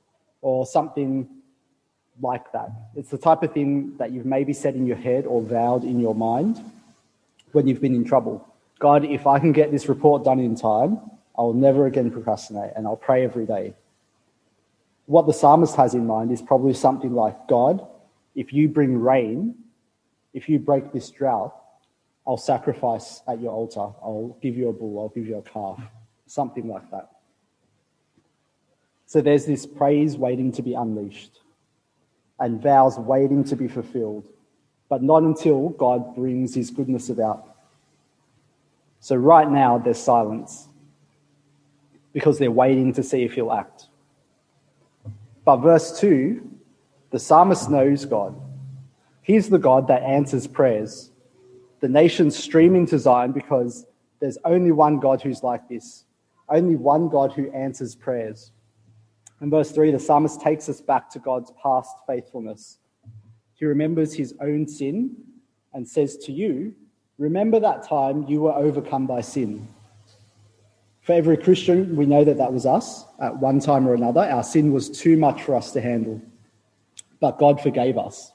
or 0.42 0.66
something 0.66 1.30
like 2.22 2.52
that. 2.52 2.70
It's 2.98 3.10
the 3.10 3.18
type 3.18 3.44
of 3.44 3.54
thing 3.54 3.96
that 3.98 4.12
you've 4.12 4.26
maybe 4.26 4.52
said 4.52 4.76
in 4.76 4.86
your 4.86 4.98
head 4.98 5.26
or 5.26 5.42
vowed 5.42 5.86
in 5.86 6.02
your 6.02 6.16
mind 6.16 6.62
when 7.54 7.66
you've 7.66 7.80
been 7.80 7.96
in 7.96 8.04
trouble. 8.04 8.51
God, 8.82 9.06
if 9.06 9.28
I 9.28 9.38
can 9.38 9.52
get 9.52 9.72
this 9.72 9.88
report 9.88 10.24
done 10.24 10.40
in 10.40 10.56
time, 10.56 11.00
I'll 11.38 11.54
never 11.54 11.86
again 11.86 12.10
procrastinate 12.10 12.72
and 12.76 12.88
I'll 12.88 12.98
pray 12.98 13.24
every 13.24 13.46
day. 13.46 13.76
What 15.06 15.28
the 15.28 15.34
psalmist 15.34 15.76
has 15.76 15.94
in 15.94 16.08
mind 16.08 16.32
is 16.32 16.42
probably 16.42 16.74
something 16.74 17.14
like 17.14 17.48
God, 17.48 17.86
if 18.34 18.52
you 18.52 18.68
bring 18.68 18.98
rain, 18.98 19.54
if 20.34 20.50
you 20.50 20.58
break 20.58 20.92
this 20.92 21.12
drought, 21.12 21.56
I'll 22.26 22.38
sacrifice 22.38 23.22
at 23.28 23.40
your 23.40 23.52
altar. 23.52 23.82
I'll 23.82 24.36
give 24.42 24.58
you 24.58 24.70
a 24.70 24.74
bull, 24.74 25.00
I'll 25.00 25.10
give 25.10 25.28
you 25.28 25.38
a 25.38 25.44
calf, 25.44 25.80
something 26.26 26.68
like 26.68 26.90
that. 26.90 27.10
So 29.06 29.22
there's 29.22 29.46
this 29.46 29.68
praise 29.68 30.18
waiting 30.18 30.52
to 30.54 30.64
be 30.64 30.74
unleashed 30.74 31.40
and 32.40 32.60
vows 32.60 32.98
waiting 32.98 33.44
to 33.44 33.56
be 33.56 33.68
fulfilled, 33.68 34.26
but 34.90 35.04
not 35.04 35.22
until 35.22 35.70
God 35.70 36.16
brings 36.16 36.56
his 36.56 36.72
goodness 36.72 37.10
about. 37.10 37.51
So 39.02 39.16
right 39.16 39.50
now, 39.50 39.80
there's 39.80 39.98
silence 39.98 40.68
because 42.14 42.38
they're 42.38 42.52
waiting 42.52 42.94
to 42.94 43.04
see 43.04 43.24
if 43.24 43.34
he'll 43.34 43.52
act. 43.52 43.88
But 45.44 45.58
verse 45.58 46.00
2, 46.00 46.40
the 47.10 47.18
psalmist 47.18 47.70
knows 47.70 48.06
God. 48.06 48.40
He's 49.24 49.50
the 49.50 49.58
God 49.58 49.88
that 49.88 50.04
answers 50.04 50.46
prayers. 50.46 51.10
The 51.80 51.90
nations 51.90 52.38
stream 52.38 52.76
into 52.76 53.00
Zion 53.00 53.32
because 53.32 53.88
there's 54.20 54.38
only 54.46 54.72
one 54.72 55.00
God 55.00 55.20
who's 55.20 55.42
like 55.42 55.68
this, 55.68 56.06
only 56.48 56.76
one 56.76 57.10
God 57.10 57.34
who 57.34 57.52
answers 57.54 57.96
prayers. 57.96 58.52
In 59.42 59.50
verse 59.50 59.72
3, 59.72 59.90
the 59.90 60.00
psalmist 60.00 60.42
takes 60.42 60.70
us 60.70 60.80
back 60.80 61.10
to 61.10 61.20
God's 61.20 61.52
past 61.62 61.96
faithfulness. 62.06 62.78
He 63.56 63.66
remembers 63.66 64.14
his 64.14 64.36
own 64.40 64.68
sin 64.68 65.16
and 65.74 65.88
says 65.88 66.18
to 66.18 66.32
you, 66.32 66.76
Remember 67.22 67.60
that 67.60 67.84
time 67.84 68.26
you 68.28 68.42
were 68.42 68.54
overcome 68.54 69.06
by 69.06 69.22
sin. 69.22 69.68
For 71.02 71.14
every 71.14 71.38
Christian, 71.38 71.96
we 71.96 72.08
know 72.08 72.24
that 72.24 72.38
that 72.38 72.52
was 72.52 72.66
us 72.66 73.06
at 73.20 73.38
one 73.38 73.60
time 73.60 73.88
or 73.88 73.94
another. 73.94 74.22
Our 74.22 74.44
sin 74.44 74.74
was 74.74 74.90
too 74.90 75.18
much 75.18 75.44
for 75.44 75.54
us 75.54 75.72
to 75.74 75.82
handle, 75.82 76.20
but 77.20 77.38
God 77.38 77.62
forgave 77.62 77.96
us. 77.96 78.32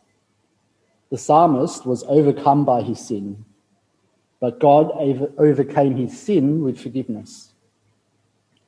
The 1.10 1.18
psalmist 1.18 1.84
was 1.84 2.04
overcome 2.04 2.64
by 2.64 2.82
his 2.82 3.00
sin, 3.00 3.44
but 4.38 4.60
God 4.60 4.92
overcame 5.36 5.96
his 5.96 6.16
sin 6.16 6.62
with 6.62 6.78
forgiveness. 6.78 7.54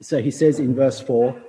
So 0.00 0.20
he 0.20 0.32
says 0.32 0.58
in 0.58 0.74
verse 0.74 0.98
4 0.98 1.40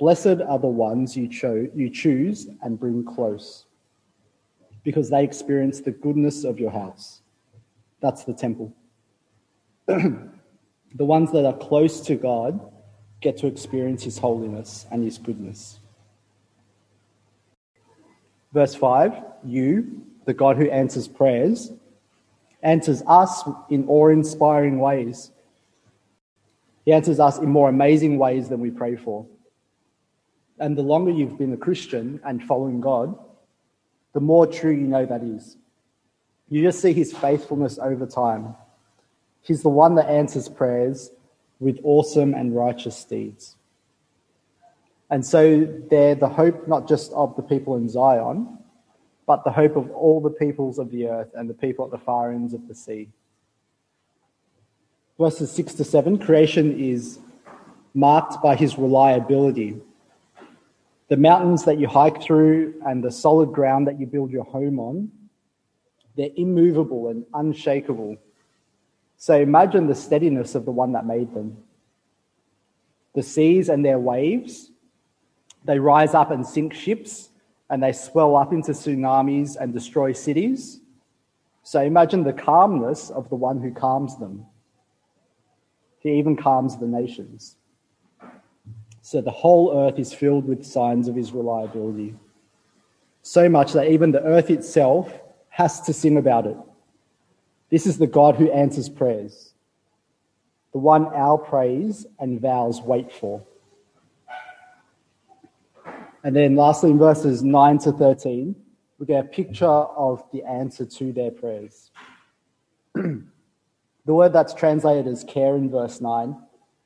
Blessed 0.00 0.40
are 0.48 0.58
the 0.58 0.66
ones 0.66 1.16
you, 1.16 1.28
cho- 1.28 1.70
you 1.76 1.90
choose 1.90 2.48
and 2.62 2.80
bring 2.80 3.04
close, 3.04 3.66
because 4.82 5.10
they 5.10 5.22
experience 5.22 5.78
the 5.78 5.92
goodness 5.92 6.42
of 6.42 6.58
your 6.58 6.72
house. 6.72 7.20
That's 8.00 8.24
the 8.24 8.34
temple. 8.34 8.74
the 9.86 10.30
ones 10.98 11.32
that 11.32 11.46
are 11.46 11.56
close 11.56 12.00
to 12.02 12.16
God 12.16 12.60
get 13.20 13.38
to 13.38 13.46
experience 13.46 14.04
His 14.04 14.18
holiness 14.18 14.86
and 14.90 15.02
His 15.02 15.18
goodness. 15.18 15.80
Verse 18.52 18.74
5 18.74 19.12
You, 19.44 20.02
the 20.24 20.34
God 20.34 20.56
who 20.56 20.70
answers 20.70 21.08
prayers, 21.08 21.72
answers 22.62 23.02
us 23.06 23.42
in 23.70 23.86
awe 23.88 24.08
inspiring 24.08 24.78
ways. 24.78 25.30
He 26.84 26.92
answers 26.92 27.18
us 27.18 27.38
in 27.38 27.50
more 27.50 27.68
amazing 27.68 28.16
ways 28.18 28.48
than 28.48 28.60
we 28.60 28.70
pray 28.70 28.96
for. 28.96 29.26
And 30.58 30.76
the 30.76 30.82
longer 30.82 31.10
you've 31.10 31.36
been 31.36 31.52
a 31.52 31.56
Christian 31.56 32.20
and 32.24 32.42
following 32.42 32.80
God, 32.80 33.18
the 34.14 34.20
more 34.20 34.46
true 34.46 34.72
you 34.72 34.86
know 34.86 35.04
that 35.04 35.22
is. 35.22 35.56
You 36.48 36.62
just 36.62 36.80
see 36.80 36.92
his 36.92 37.12
faithfulness 37.12 37.78
over 37.78 38.06
time. 38.06 38.54
He's 39.42 39.62
the 39.62 39.68
one 39.68 39.94
that 39.96 40.08
answers 40.08 40.48
prayers 40.48 41.10
with 41.58 41.78
awesome 41.82 42.34
and 42.34 42.54
righteous 42.54 43.02
deeds. 43.04 43.56
And 45.10 45.24
so 45.24 45.64
they're 45.90 46.14
the 46.14 46.28
hope 46.28 46.66
not 46.66 46.88
just 46.88 47.12
of 47.12 47.36
the 47.36 47.42
people 47.42 47.76
in 47.76 47.88
Zion, 47.88 48.58
but 49.26 49.44
the 49.44 49.52
hope 49.52 49.76
of 49.76 49.90
all 49.90 50.20
the 50.20 50.30
peoples 50.30 50.78
of 50.78 50.90
the 50.90 51.08
earth 51.08 51.30
and 51.34 51.48
the 51.48 51.54
people 51.54 51.84
at 51.84 51.90
the 51.90 51.98
far 51.98 52.32
ends 52.32 52.54
of 52.54 52.66
the 52.68 52.74
sea. 52.74 53.08
Verses 55.18 55.50
6 55.52 55.74
to 55.74 55.84
7 55.84 56.18
creation 56.18 56.78
is 56.78 57.18
marked 57.94 58.42
by 58.42 58.54
his 58.54 58.76
reliability 58.78 59.80
the 61.08 61.16
mountains 61.16 61.64
that 61.64 61.78
you 61.78 61.86
hike 61.86 62.20
through 62.20 62.74
and 62.84 63.02
the 63.02 63.10
solid 63.12 63.52
ground 63.52 63.86
that 63.86 64.00
you 64.00 64.06
build 64.06 64.30
your 64.30 64.44
home 64.44 64.80
on, 64.80 65.10
they're 66.16 66.30
immovable 66.36 67.08
and 67.08 67.24
unshakable. 67.34 68.16
So 69.18 69.38
imagine 69.38 69.86
the 69.86 69.94
steadiness 69.94 70.54
of 70.54 70.64
the 70.64 70.70
one 70.70 70.92
that 70.92 71.06
made 71.06 71.32
them. 71.34 71.56
The 73.14 73.22
seas 73.22 73.68
and 73.68 73.84
their 73.84 73.98
waves, 73.98 74.70
they 75.64 75.78
rise 75.78 76.14
up 76.14 76.30
and 76.30 76.46
sink 76.46 76.74
ships 76.74 77.30
and 77.70 77.82
they 77.82 77.92
swell 77.92 78.36
up 78.36 78.52
into 78.52 78.72
tsunamis 78.72 79.56
and 79.56 79.72
destroy 79.72 80.12
cities. 80.12 80.80
So 81.62 81.82
imagine 81.82 82.22
the 82.22 82.32
calmness 82.32 83.10
of 83.10 83.28
the 83.28 83.34
one 83.34 83.60
who 83.60 83.72
calms 83.72 84.16
them. 84.18 84.46
He 85.98 86.12
even 86.12 86.36
calms 86.36 86.76
the 86.76 86.86
nations. 86.86 87.56
So 89.02 89.20
the 89.20 89.30
whole 89.30 89.76
earth 89.76 89.98
is 89.98 90.12
filled 90.12 90.46
with 90.46 90.64
signs 90.64 91.08
of 91.08 91.16
his 91.16 91.32
reliability. 91.32 92.14
So 93.22 93.48
much 93.48 93.72
that 93.72 93.88
even 93.88 94.12
the 94.12 94.22
earth 94.22 94.50
itself 94.50 95.12
has 95.56 95.80
to 95.80 95.90
sing 95.90 96.18
about 96.18 96.46
it. 96.46 96.56
This 97.70 97.86
is 97.86 97.96
the 97.96 98.06
God 98.06 98.36
who 98.36 98.52
answers 98.52 98.90
prayers, 98.90 99.54
the 100.74 100.78
one 100.78 101.06
our 101.06 101.38
praise 101.38 102.04
and 102.18 102.38
vows 102.38 102.82
wait 102.82 103.10
for. 103.10 103.42
And 106.22 106.36
then 106.36 106.56
lastly, 106.56 106.90
in 106.90 106.98
verses 106.98 107.42
9 107.42 107.78
to 107.78 107.92
13, 107.92 108.54
we 108.98 109.06
get 109.06 109.24
a 109.24 109.28
picture 109.28 109.64
of 109.64 110.22
the 110.30 110.44
answer 110.44 110.84
to 110.84 111.10
their 111.10 111.30
prayers. 111.30 111.90
the 112.94 113.24
word 114.04 114.34
that's 114.34 114.52
translated 114.52 115.06
as 115.06 115.24
care 115.24 115.56
in 115.56 115.70
verse 115.70 116.02
9 116.02 116.36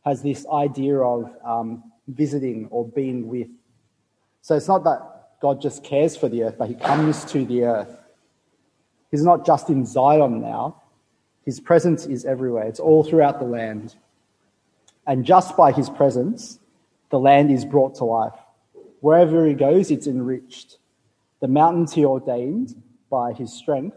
has 0.04 0.22
this 0.22 0.46
idea 0.46 0.96
of 0.96 1.28
um, 1.44 1.82
visiting 2.06 2.68
or 2.70 2.86
being 2.86 3.26
with. 3.26 3.48
So 4.42 4.54
it's 4.54 4.68
not 4.68 4.84
that 4.84 5.40
God 5.42 5.60
just 5.60 5.82
cares 5.82 6.16
for 6.16 6.28
the 6.28 6.44
earth, 6.44 6.54
but 6.56 6.68
He 6.68 6.76
comes 6.76 7.24
to 7.24 7.44
the 7.44 7.64
earth. 7.64 7.99
He's 9.10 9.24
not 9.24 9.44
just 9.44 9.68
in 9.68 9.84
Zion 9.86 10.40
now, 10.40 10.82
His 11.44 11.60
presence 11.60 12.06
is 12.06 12.24
everywhere, 12.24 12.64
it's 12.64 12.80
all 12.80 13.02
throughout 13.02 13.38
the 13.38 13.46
land. 13.46 13.96
And 15.06 15.24
just 15.24 15.56
by 15.56 15.72
His 15.72 15.90
presence, 15.90 16.58
the 17.10 17.18
land 17.18 17.50
is 17.50 17.64
brought 17.64 17.96
to 17.96 18.04
life. 18.04 18.38
Wherever 19.00 19.46
He 19.46 19.54
goes, 19.54 19.90
it's 19.90 20.06
enriched. 20.06 20.78
The 21.40 21.48
mountains 21.48 21.92
He 21.92 22.04
ordained 22.04 22.80
by 23.10 23.32
His 23.32 23.52
strength, 23.52 23.96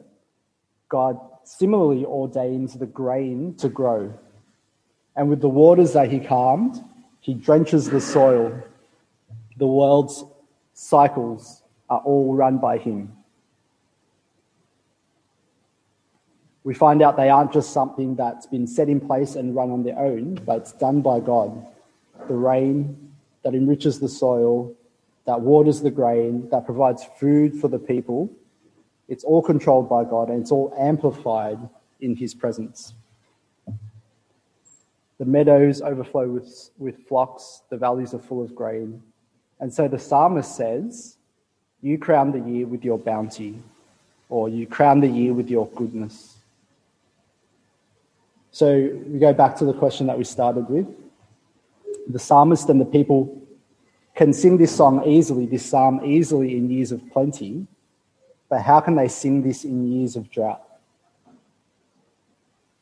God 0.89 1.20
similarly 1.43 2.05
ordains 2.05 2.74
the 2.74 2.86
grain 2.86 3.55
to 3.55 3.70
grow. 3.70 4.13
And 5.15 5.29
with 5.29 5.41
the 5.41 5.50
waters 5.50 5.93
that 5.93 6.12
He 6.12 6.20
calmed, 6.20 6.84
he 7.24 7.34
drenches 7.34 7.89
the 7.89 8.01
soil. 8.01 8.62
The 9.55 9.65
world's 9.65 10.25
cycles 10.74 11.63
are 11.89 12.00
all 12.00 12.36
run 12.36 12.58
by 12.58 12.77
him. 12.77 13.13
We 16.63 16.74
find 16.74 17.01
out 17.01 17.17
they 17.17 17.29
aren't 17.29 17.51
just 17.51 17.74
something 17.74 18.15
that's 18.15 18.46
been 18.46 18.67
set 18.67 18.88
in 18.88 19.00
place 19.00 19.36
and 19.36 19.55
run 19.55 19.70
on 19.72 19.84
their 19.84 20.00
own, 20.00 20.36
but 20.46 20.60
it's 20.60 20.72
done 20.72 21.01
by 21.01 21.20
God. 21.20 21.65
The 22.27 22.36
rain 22.36 23.12
that 23.43 23.53
enriches 23.53 24.00
the 24.00 24.08
soil, 24.08 24.74
that 25.25 25.41
waters 25.41 25.82
the 25.82 25.91
grain, 25.91 26.50
that 26.50 26.65
provides 26.65 27.03
food 27.20 27.60
for 27.60 27.67
the 27.67 27.79
people, 27.79 28.29
it's 29.10 29.25
all 29.25 29.41
controlled 29.41 29.89
by 29.89 30.05
God 30.05 30.29
and 30.29 30.41
it's 30.41 30.51
all 30.51 30.74
amplified 30.79 31.60
in 32.00 32.15
his 32.15 32.34
presence. 32.34 32.93
The 35.20 35.25
meadows 35.25 35.82
overflow 35.82 36.27
with, 36.29 36.70
with 36.77 37.08
flocks, 37.08 37.62
the 37.70 37.77
valleys 37.77 38.13
are 38.13 38.20
full 38.20 38.41
of 38.41 38.55
grain. 38.55 39.01
And 39.60 39.74
so 39.74 39.88
the 39.88 40.00
psalmist 40.00 40.55
says, 40.55 41.17
You 41.82 41.98
crown 41.98 42.32
the 42.32 42.39
year 42.39 42.65
with 42.65 42.84
your 42.84 42.98
bounty. 42.98 43.62
or 44.29 44.50
you 44.50 44.65
crown 44.65 45.00
the 45.00 45.08
year 45.08 45.34
with 45.34 45.50
your 45.50 45.67
goodness. 45.67 46.33
So 48.53 48.88
we 49.07 49.17
go 49.17 49.33
back 49.33 49.55
to 49.57 49.65
the 49.65 49.74
question 49.74 50.05
that 50.05 50.17
we 50.17 50.24
started 50.24 50.69
with. 50.69 50.86
The 52.07 52.19
psalmist 52.19 52.69
and 52.69 52.79
the 52.79 52.86
people 52.86 53.41
can 54.13 54.31
sing 54.31 54.57
this 54.57 54.75
song 54.75 55.03
easily, 55.07 55.48
this 55.48 55.65
psalm 55.65 56.01
easily 56.05 56.55
in 56.55 56.69
years 56.69 56.91
of 56.91 57.01
plenty, 57.12 57.65
but 58.50 58.62
how 58.62 58.79
can 58.79 58.95
they 58.95 59.07
sing 59.07 59.41
this 59.41 59.63
in 59.63 59.91
years 59.91 60.15
of 60.15 60.29
drought? 60.29 60.62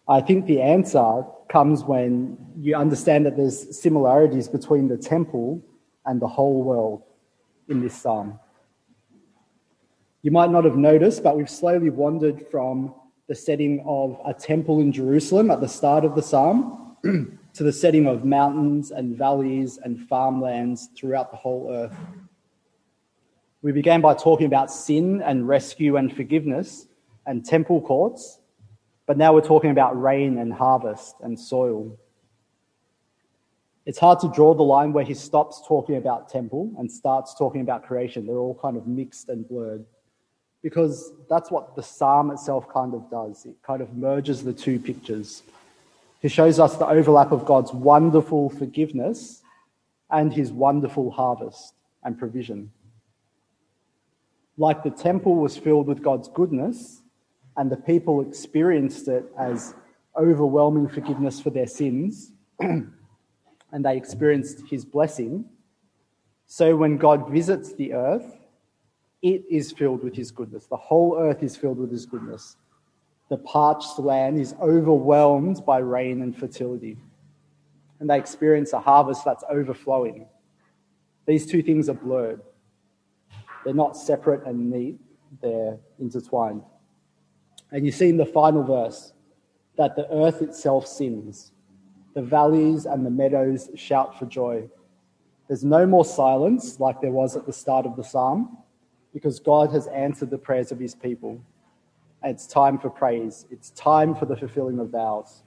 I 0.09 0.19
think 0.19 0.45
the 0.45 0.61
answer 0.61 1.23
comes 1.47 1.85
when 1.85 2.37
you 2.59 2.75
understand 2.75 3.25
that 3.25 3.37
there's 3.37 3.79
similarities 3.79 4.49
between 4.49 4.89
the 4.89 4.97
temple 4.97 5.61
and 6.05 6.21
the 6.21 6.27
whole 6.27 6.63
world 6.63 7.01
in 7.69 7.79
this 7.79 7.95
psalm. 7.95 8.37
You 10.21 10.31
might 10.31 10.51
not 10.51 10.65
have 10.65 10.75
noticed, 10.75 11.23
but 11.23 11.37
we've 11.37 11.49
slowly 11.49 11.89
wandered 11.89 12.45
from 12.51 12.93
the 13.31 13.35
setting 13.35 13.81
of 13.85 14.19
a 14.25 14.33
temple 14.33 14.81
in 14.81 14.91
Jerusalem 14.91 15.51
at 15.51 15.61
the 15.61 15.67
start 15.69 16.03
of 16.03 16.15
the 16.15 16.21
psalm 16.21 16.97
to 17.53 17.63
the 17.63 17.71
setting 17.71 18.05
of 18.05 18.25
mountains 18.25 18.91
and 18.91 19.17
valleys 19.17 19.79
and 19.81 20.05
farmlands 20.09 20.89
throughout 20.97 21.31
the 21.31 21.37
whole 21.37 21.71
earth. 21.71 21.95
We 23.61 23.71
began 23.71 24.01
by 24.01 24.15
talking 24.15 24.47
about 24.47 24.69
sin 24.69 25.21
and 25.21 25.47
rescue 25.47 25.95
and 25.95 26.13
forgiveness 26.13 26.87
and 27.25 27.45
temple 27.45 27.79
courts, 27.79 28.41
but 29.05 29.15
now 29.17 29.33
we're 29.33 29.39
talking 29.39 29.71
about 29.71 29.93
rain 29.93 30.37
and 30.37 30.51
harvest 30.51 31.15
and 31.21 31.39
soil. 31.39 31.97
It's 33.85 33.97
hard 33.97 34.19
to 34.19 34.27
draw 34.35 34.53
the 34.53 34.63
line 34.63 34.91
where 34.91 35.05
he 35.05 35.13
stops 35.13 35.63
talking 35.65 35.95
about 35.95 36.27
temple 36.27 36.73
and 36.77 36.91
starts 36.91 37.33
talking 37.33 37.61
about 37.61 37.85
creation. 37.85 38.25
They're 38.25 38.35
all 38.35 38.59
kind 38.61 38.75
of 38.75 38.87
mixed 38.87 39.29
and 39.29 39.47
blurred 39.47 39.85
because 40.61 41.11
that's 41.29 41.49
what 41.49 41.75
the 41.75 41.83
psalm 41.83 42.31
itself 42.31 42.69
kind 42.69 42.93
of 42.93 43.09
does. 43.09 43.45
It 43.45 43.55
kind 43.63 43.81
of 43.81 43.95
merges 43.95 44.43
the 44.43 44.53
two 44.53 44.79
pictures. 44.79 45.43
He 46.21 46.27
shows 46.27 46.59
us 46.59 46.77
the 46.77 46.87
overlap 46.87 47.31
of 47.31 47.45
God's 47.45 47.73
wonderful 47.73 48.49
forgiveness 48.49 49.41
and 50.09 50.31
his 50.31 50.51
wonderful 50.51 51.09
harvest 51.09 51.73
and 52.03 52.17
provision. 52.17 52.71
Like 54.57 54.83
the 54.83 54.91
temple 54.91 55.35
was 55.35 55.57
filled 55.57 55.87
with 55.87 56.03
God's 56.03 56.27
goodness 56.27 57.01
and 57.57 57.71
the 57.71 57.77
people 57.77 58.21
experienced 58.21 59.07
it 59.07 59.25
as 59.37 59.73
overwhelming 60.15 60.87
forgiveness 60.87 61.39
for 61.39 61.49
their 61.49 61.67
sins, 61.67 62.31
and 62.59 62.91
they 63.71 63.97
experienced 63.97 64.63
his 64.69 64.85
blessing. 64.85 65.45
So 66.47 66.75
when 66.75 66.97
God 66.97 67.29
visits 67.29 67.73
the 67.73 67.93
earth, 67.93 68.40
it 69.21 69.43
is 69.49 69.71
filled 69.71 70.03
with 70.03 70.15
his 70.15 70.31
goodness. 70.31 70.65
The 70.65 70.77
whole 70.77 71.17
earth 71.19 71.43
is 71.43 71.55
filled 71.55 71.77
with 71.77 71.91
his 71.91 72.05
goodness. 72.05 72.57
The 73.29 73.37
parched 73.37 73.99
land 73.99 74.39
is 74.39 74.55
overwhelmed 74.59 75.65
by 75.65 75.77
rain 75.77 76.21
and 76.21 76.35
fertility. 76.35 76.97
And 77.99 78.09
they 78.09 78.17
experience 78.17 78.73
a 78.73 78.79
harvest 78.79 79.23
that's 79.23 79.43
overflowing. 79.49 80.25
These 81.27 81.45
two 81.45 81.61
things 81.61 81.87
are 81.87 81.93
blurred. 81.93 82.41
They're 83.63 83.75
not 83.75 83.95
separate 83.95 84.45
and 84.45 84.71
neat, 84.71 84.99
they're 85.41 85.77
intertwined. 85.99 86.63
And 87.71 87.85
you 87.85 87.91
see 87.91 88.09
in 88.09 88.17
the 88.17 88.25
final 88.25 88.63
verse 88.63 89.13
that 89.77 89.95
the 89.95 90.11
earth 90.11 90.41
itself 90.41 90.87
sings. 90.87 91.51
The 92.15 92.23
valleys 92.23 92.85
and 92.85 93.05
the 93.05 93.11
meadows 93.11 93.69
shout 93.75 94.17
for 94.17 94.25
joy. 94.25 94.67
There's 95.47 95.63
no 95.63 95.85
more 95.85 96.03
silence 96.03 96.79
like 96.79 96.99
there 97.01 97.11
was 97.11 97.35
at 97.35 97.45
the 97.45 97.53
start 97.53 97.85
of 97.85 97.95
the 97.95 98.03
psalm 98.03 98.57
because 99.13 99.39
God 99.39 99.71
has 99.71 99.87
answered 99.87 100.29
the 100.29 100.37
prayers 100.37 100.71
of 100.71 100.79
his 100.79 100.95
people. 100.95 101.41
And 102.23 102.33
it's 102.33 102.47
time 102.47 102.77
for 102.77 102.89
praise, 102.89 103.45
it's 103.49 103.71
time 103.71 104.15
for 104.15 104.25
the 104.25 104.35
fulfilling 104.35 104.79
of 104.79 104.89
vows. 104.89 105.43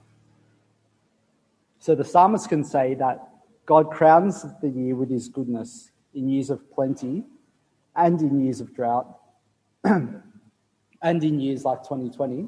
So 1.79 1.95
the 1.95 2.03
psalmist 2.03 2.49
can 2.49 2.63
say 2.63 2.95
that 2.95 3.29
God 3.65 3.91
crowns 3.91 4.45
the 4.61 4.69
year 4.69 4.95
with 4.95 5.09
his 5.09 5.29
goodness 5.29 5.91
in 6.13 6.29
years 6.29 6.49
of 6.49 6.71
plenty 6.71 7.23
and 7.95 8.19
in 8.21 8.43
years 8.43 8.61
of 8.61 8.73
drought 8.73 9.19
and 9.83 10.21
in 11.01 11.39
years 11.39 11.63
like 11.63 11.83
2020. 11.83 12.47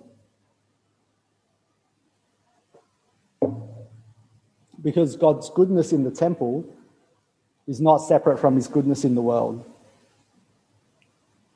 Because 4.82 5.16
God's 5.16 5.50
goodness 5.50 5.92
in 5.92 6.04
the 6.04 6.12
temple 6.12 6.66
is 7.68 7.82
not 7.82 7.98
separate 7.98 8.40
from 8.40 8.56
his 8.56 8.68
goodness 8.68 9.04
in 9.04 9.16
the 9.16 9.22
world. 9.22 9.66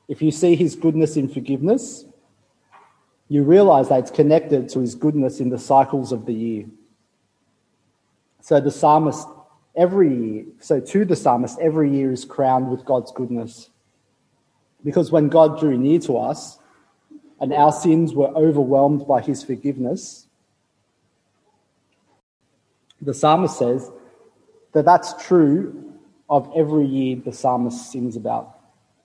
If 0.08 0.20
you 0.20 0.30
see 0.30 0.56
his 0.56 0.76
goodness 0.76 1.16
in 1.16 1.28
forgiveness, 1.28 2.04
you 3.28 3.42
realize 3.44 3.88
that 3.88 4.00
it's 4.00 4.10
connected 4.10 4.68
to 4.70 4.80
his 4.80 4.94
goodness 4.94 5.40
in 5.40 5.48
the 5.48 5.58
cycles 5.58 6.12
of 6.12 6.26
the 6.26 6.34
year. 6.34 6.66
So 8.40 8.60
the 8.60 8.70
psalmist, 8.70 9.26
every 9.76 10.14
year, 10.14 10.44
so 10.60 10.80
to 10.80 11.04
the 11.04 11.16
psalmist, 11.16 11.58
every 11.60 11.90
year 11.90 12.12
is 12.12 12.24
crowned 12.24 12.68
with 12.70 12.84
God's 12.84 13.12
goodness. 13.12 13.70
Because 14.84 15.12
when 15.12 15.28
God 15.28 15.60
drew 15.60 15.78
near 15.78 16.00
to 16.00 16.18
us 16.18 16.58
and 17.40 17.52
our 17.52 17.72
sins 17.72 18.14
were 18.14 18.28
overwhelmed 18.36 19.06
by 19.06 19.20
his 19.20 19.42
forgiveness, 19.42 20.26
the 23.00 23.14
psalmist 23.14 23.58
says 23.58 23.90
that 24.72 24.84
that's 24.84 25.26
true 25.26 25.94
of 26.28 26.50
every 26.56 26.86
year 26.86 27.16
the 27.16 27.32
psalmist 27.32 27.90
sings 27.90 28.16
about 28.16 28.58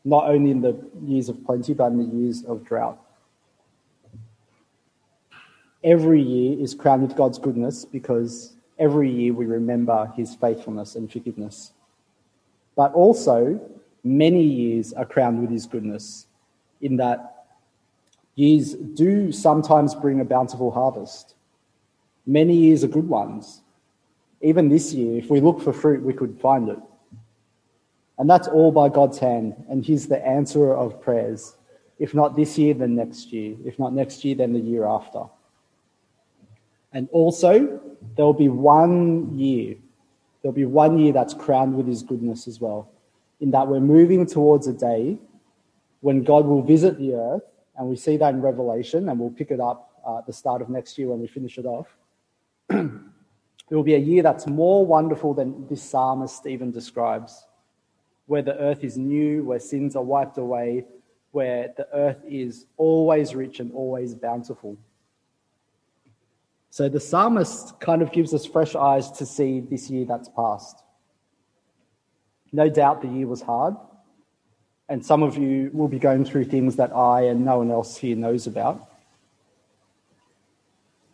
not 0.08 0.30
only 0.30 0.52
in 0.52 0.62
the 0.62 0.74
years 1.04 1.28
of 1.28 1.43
plenty, 1.46 1.74
but 1.74 1.91
in 1.91 1.98
the 1.98 2.15
years 2.15 2.46
of 2.46 2.63
drought. 2.63 2.98
Every 5.84 6.22
year 6.22 6.58
is 6.58 6.74
crowned 6.74 7.02
with 7.04 7.17
God's 7.17 7.38
goodness 7.38 7.84
because 7.84 8.54
every 8.80 9.12
year 9.12 9.34
we 9.34 9.46
remember 9.46 10.12
his 10.15 10.34
faithfulness 10.36 10.96
and 10.96 11.12
forgiveness. 11.12 11.74
But 12.78 12.93
also, 12.93 13.60
many 14.02 14.43
years 14.43 14.93
are 14.93 15.06
crowned 15.06 15.41
with 15.41 15.50
his 15.50 15.65
goodness, 15.65 16.28
in 16.80 16.96
that 16.98 17.48
years 18.36 18.76
do 18.76 19.34
sometimes 19.34 19.93
bring 19.93 20.22
a 20.22 20.26
bountiful 20.26 20.72
harvest. 20.72 21.36
Many 22.26 22.56
years 22.56 22.86
are 22.86 22.88
good 22.88 23.10
ones. 23.10 23.62
Even 24.41 24.70
this 24.70 24.93
year, 24.93 25.17
if 25.17 25.30
we 25.30 25.41
look 25.41 25.62
for 25.62 25.74
fruit, 25.74 26.02
we 26.02 26.13
could 26.13 26.39
find 26.39 26.70
it. 26.70 26.80
And 28.17 28.30
that's 28.30 28.47
all 28.47 28.71
by 28.71 28.89
God's 28.89 29.19
hand. 29.19 29.56
And 29.69 29.84
He's 29.84 30.08
the 30.08 30.25
answerer 30.25 30.75
of 30.75 31.01
prayers. 31.01 31.56
If 31.99 32.13
not 32.13 32.36
this 32.36 32.58
year, 32.58 32.73
then 32.73 32.95
next 32.95 33.32
year. 33.32 33.56
If 33.65 33.80
not 33.80 33.93
next 33.93 34.23
year, 34.25 34.36
then 34.36 34.53
the 34.53 34.60
year 34.60 34.86
after. 34.86 35.23
And 36.93 37.08
also, 37.12 37.80
there'll 38.15 38.34
be 38.34 38.49
one 38.49 39.38
year. 39.38 39.75
There'll 40.41 40.56
be 40.56 40.65
one 40.65 40.97
year 40.97 41.13
that's 41.13 41.34
crowned 41.34 41.75
with 41.75 41.88
His 41.88 42.03
goodness 42.03 42.47
as 42.47 42.60
well. 42.60 42.91
In 43.39 43.51
that 43.51 43.67
we're 43.67 43.80
moving 43.80 44.25
towards 44.25 44.67
a 44.67 44.73
day 44.73 45.19
when 46.01 46.23
God 46.23 46.45
will 46.45 46.63
visit 46.63 46.97
the 46.97 47.15
earth. 47.15 47.43
And 47.77 47.88
we 47.88 47.95
see 47.95 48.17
that 48.17 48.34
in 48.34 48.41
Revelation, 48.41 49.10
and 49.10 49.19
we'll 49.19 49.30
pick 49.30 49.51
it 49.51 49.60
up 49.60 49.91
uh, 50.08 50.19
at 50.19 50.25
the 50.25 50.34
start 50.34 50.63
of 50.63 50.69
next 50.69 50.97
year 50.97 51.10
when 51.10 51.19
we 51.19 51.27
finish 51.27 51.60
it 51.60 51.65
off. 51.67 51.88
there 52.69 52.89
will 53.69 53.84
be 53.84 53.93
a 53.93 53.99
year 53.99 54.23
that's 54.23 54.47
more 54.47 54.84
wonderful 54.84 55.36
than 55.36 55.67
this 55.67 55.84
psalmist 55.84 56.47
even 56.47 56.71
describes 56.71 57.46
where 58.28 58.42
the 58.42 58.58
earth 58.60 58.84
is 58.84 58.98
new, 58.98 59.44
where 59.44 59.60
sins 59.60 59.96
are 59.96 60.04
wiped 60.04 60.38
away, 60.38 60.86
where 61.32 61.74
the 61.76 61.88
earth 61.94 62.22
is 62.28 62.66
always 62.78 63.34
rich 63.34 63.60
and 63.60 63.72
always 63.74 64.13
bountiful. 64.13 64.78
So 66.70 66.88
the 66.90 67.00
psalmist 67.00 67.80
kind 67.80 68.02
of 68.02 68.12
gives 68.12 68.34
us 68.34 68.46
fresh 68.46 68.76
eyes 68.76 69.10
to 69.12 69.26
see 69.26 69.62
this 69.62 69.90
year 69.90 70.06
that's 70.06 70.30
passed. 70.30 70.84
No 72.52 72.70
doubt 72.70 73.02
the 73.02 73.08
year 73.08 73.28
was 73.28 73.42
hard, 73.42 73.76
and 74.90 75.06
some 75.06 75.24
of 75.24 75.38
you 75.38 75.70
will 75.74 75.88
be 75.88 76.00
going 76.00 76.24
through 76.24 76.46
things 76.46 76.76
that 76.76 76.96
I 76.96 77.22
and 77.24 77.44
no 77.44 77.58
one 77.58 77.72
else 77.72 77.98
here 77.98 78.16
knows 78.16 78.48
about. 78.48 78.90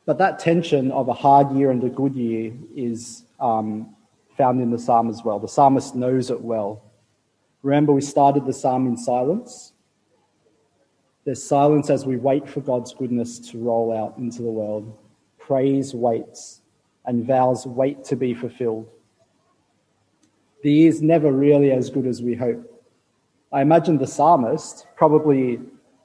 But 0.05 0.17
that 0.17 0.39
tension 0.39 0.91
of 0.91 1.07
a 1.07 1.13
hard 1.13 1.51
year 1.53 1.71
and 1.71 1.83
a 1.83 1.89
good 1.89 2.13
year 2.13 2.53
is 2.75 3.23
um, 3.39 3.95
found 4.37 4.61
in 4.61 4.69
the 4.69 4.79
psalm 4.79 5.09
as 5.09 5.23
well. 5.23 5.39
The 5.39 5.47
psalmist 5.47 5.95
knows 5.95 6.29
it 6.29 6.41
well. 6.41 6.83
Remember, 7.63 7.93
we 7.93 8.01
started 8.01 8.45
the 8.45 8.53
psalm 8.53 8.85
in 8.87 8.97
silence. 8.97 9.71
There's 11.25 11.41
silence 11.41 11.89
as 11.89 12.05
we 12.05 12.17
wait 12.17 12.47
for 12.47 12.59
God's 12.59 12.93
goodness 12.93 13.39
to 13.51 13.57
roll 13.57 13.95
out 13.97 14.17
into 14.17 14.41
the 14.41 14.51
world. 14.51 14.97
Praise 15.39 15.93
waits, 15.93 16.61
and 17.05 17.25
vows 17.25 17.65
wait 17.65 18.03
to 18.05 18.17
be 18.17 18.33
fulfilled. 18.33 18.89
The 20.61 20.71
year's 20.71 21.01
never 21.01 21.31
really 21.31 21.71
as 21.71 21.89
good 21.89 22.05
as 22.05 22.21
we 22.21 22.35
hope. 22.35 22.69
I 23.51 23.61
imagine 23.61 23.97
the 23.97 24.07
psalmist 24.07 24.85
probably 24.95 25.59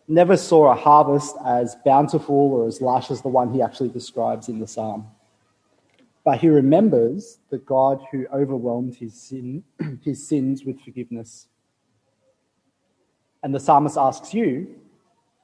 never 0.06 0.36
saw 0.36 0.72
a 0.72 0.74
harvest 0.74 1.36
as 1.44 1.76
bountiful 1.84 2.52
or 2.52 2.66
as 2.66 2.80
lush 2.80 3.10
as 3.10 3.22
the 3.22 3.28
one 3.28 3.52
he 3.52 3.62
actually 3.62 3.90
describes 3.90 4.48
in 4.48 4.58
the 4.58 4.66
psalm. 4.66 5.06
But 6.24 6.40
he 6.40 6.48
remembers 6.48 7.38
the 7.50 7.58
God 7.58 8.04
who 8.10 8.26
overwhelmed 8.32 8.96
his 8.96 9.14
sin, 9.14 9.64
his 10.04 10.26
sins 10.26 10.64
with 10.64 10.80
forgiveness. 10.80 11.48
And 13.42 13.54
the 13.54 13.60
psalmist 13.60 13.96
asks 13.96 14.34
you, 14.34 14.76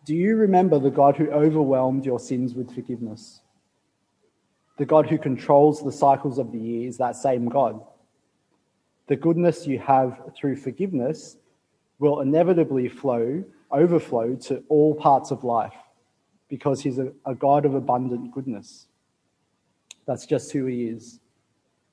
Do 0.05 0.15
you 0.15 0.37
remember 0.37 0.79
the 0.79 0.91
God 0.91 1.17
who 1.17 1.31
overwhelmed 1.31 2.05
your 2.05 2.19
sins 2.19 2.55
with 2.55 2.75
forgiveness? 2.75 3.41
The 4.77 4.85
God 4.85 5.07
who 5.07 5.19
controls 5.19 5.83
the 5.83 5.93
cycles 5.93 6.39
of 6.39 6.51
the 6.51 6.59
year 6.59 6.89
is 6.89 6.99
that 6.99 7.17
same 7.17 7.49
God. 7.49 7.81
The 9.07 9.17
goodness 9.17 9.67
you 9.67 9.79
have 9.79 10.33
through 10.37 10.57
forgiveness 10.57 11.37
will 11.99 12.21
inevitably 12.21 12.89
flow, 12.89 13.45
overflow 13.71 14.35
to 14.35 14.65
all 14.69 14.95
parts 14.95 15.31
of 15.31 15.45
life 15.45 15.75
because 16.49 16.81
he's 16.81 16.99
a, 16.99 17.13
a 17.25 17.35
God 17.35 17.65
of 17.65 17.75
abundant 17.75 18.33
goodness. 18.33 18.87
That's 20.07 20.27
just 20.27 20.53
who 20.53 20.67
he 20.67 20.85
is. 20.85 21.21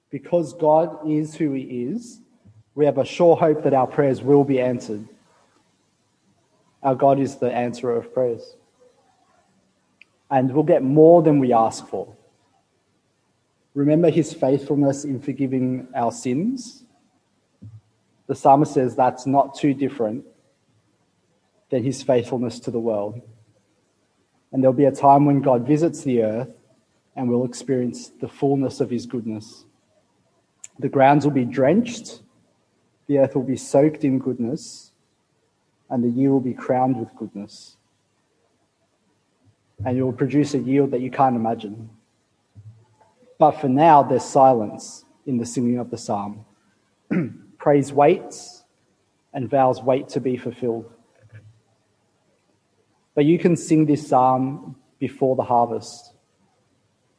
Because 0.10 0.54
God 0.54 1.08
is 1.08 1.36
who 1.36 1.54
he 1.54 1.62
is, 1.62 2.20
we 2.76 2.86
have 2.86 2.98
a 2.98 3.06
sure 3.06 3.36
hope 3.36 3.64
that 3.64 3.74
our 3.74 3.88
prayers 3.88 4.22
will 4.22 4.44
be 4.44 4.60
answered. 4.60 5.08
Our 6.84 6.96
God 6.96 7.20
is 7.20 7.38
the 7.38 7.52
answerer 7.52 7.96
of 7.96 8.14
prayers. 8.14 8.56
And 10.30 10.54
we'll 10.54 10.64
get 10.64 10.84
more 10.84 11.22
than 11.22 11.40
we 11.40 11.54
ask 11.54 11.88
for. 11.88 12.16
Remember 13.74 14.10
his 14.10 14.34
faithfulness 14.34 15.06
in 15.06 15.22
forgiving 15.22 15.88
our 15.96 16.12
sins. 16.12 16.84
The 18.28 18.36
psalmist 18.36 18.74
says 18.74 18.96
that's 18.96 19.26
not 19.26 19.56
too 19.56 19.74
different 19.74 20.26
than 21.70 21.84
his 21.84 22.04
faithfulness 22.04 22.60
to 22.62 22.72
the 22.72 22.80
world. 22.80 23.22
And 24.52 24.62
there'll 24.62 24.74
be 24.74 24.86
a 24.86 24.92
time 24.92 25.26
when 25.26 25.42
God 25.42 25.66
visits 25.66 26.04
the 26.04 26.24
earth 26.24 26.50
and 27.16 27.30
we'll 27.30 27.46
experience 27.46 28.10
the 28.22 28.28
fullness 28.28 28.80
of 28.80 28.90
his 28.90 29.06
goodness. 29.06 29.66
The 30.80 30.90
grounds 30.90 31.26
will 31.26 31.34
be 31.34 31.46
drenched, 31.46 32.22
the 33.08 33.20
earth 33.20 33.36
will 33.36 33.44
be 33.44 33.58
soaked 33.58 34.04
in 34.04 34.20
goodness, 34.20 34.92
and 35.90 36.04
the 36.04 36.10
year 36.10 36.32
will 36.32 36.40
be 36.40 36.54
crowned 36.54 36.98
with 36.98 37.14
goodness. 37.16 37.76
And 39.84 39.98
it 39.98 40.04
will 40.04 40.14
produce 40.14 40.54
a 40.54 40.60
yield 40.60 40.92
that 40.92 41.02
you 41.02 41.12
can't 41.12 41.36
imagine. 41.36 41.90
But 43.38 43.60
for 43.60 43.68
now, 43.68 44.04
there's 44.04 44.24
silence 44.24 45.04
in 45.26 45.38
the 45.38 45.46
singing 45.46 45.80
of 45.80 45.90
the 45.90 45.98
psalm. 45.98 46.46
Praise 47.58 47.92
waits, 47.92 48.64
and 49.34 49.50
vows 49.50 49.82
wait 49.82 50.10
to 50.10 50.20
be 50.20 50.38
fulfilled. 50.38 50.92
But 53.16 53.26
you 53.26 53.38
can 53.38 53.56
sing 53.56 53.86
this 53.86 54.08
psalm 54.08 54.76
before 55.00 55.36
the 55.36 55.44
harvest. 55.44 56.11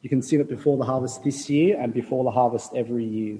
You 0.03 0.09
can 0.09 0.21
sing 0.21 0.41
it 0.41 0.49
before 0.49 0.77
the 0.77 0.83
harvest 0.83 1.23
this 1.23 1.49
year 1.49 1.79
and 1.79 1.93
before 1.93 2.25
the 2.25 2.31
harvest 2.31 2.73
every 2.75 3.05
year. 3.05 3.37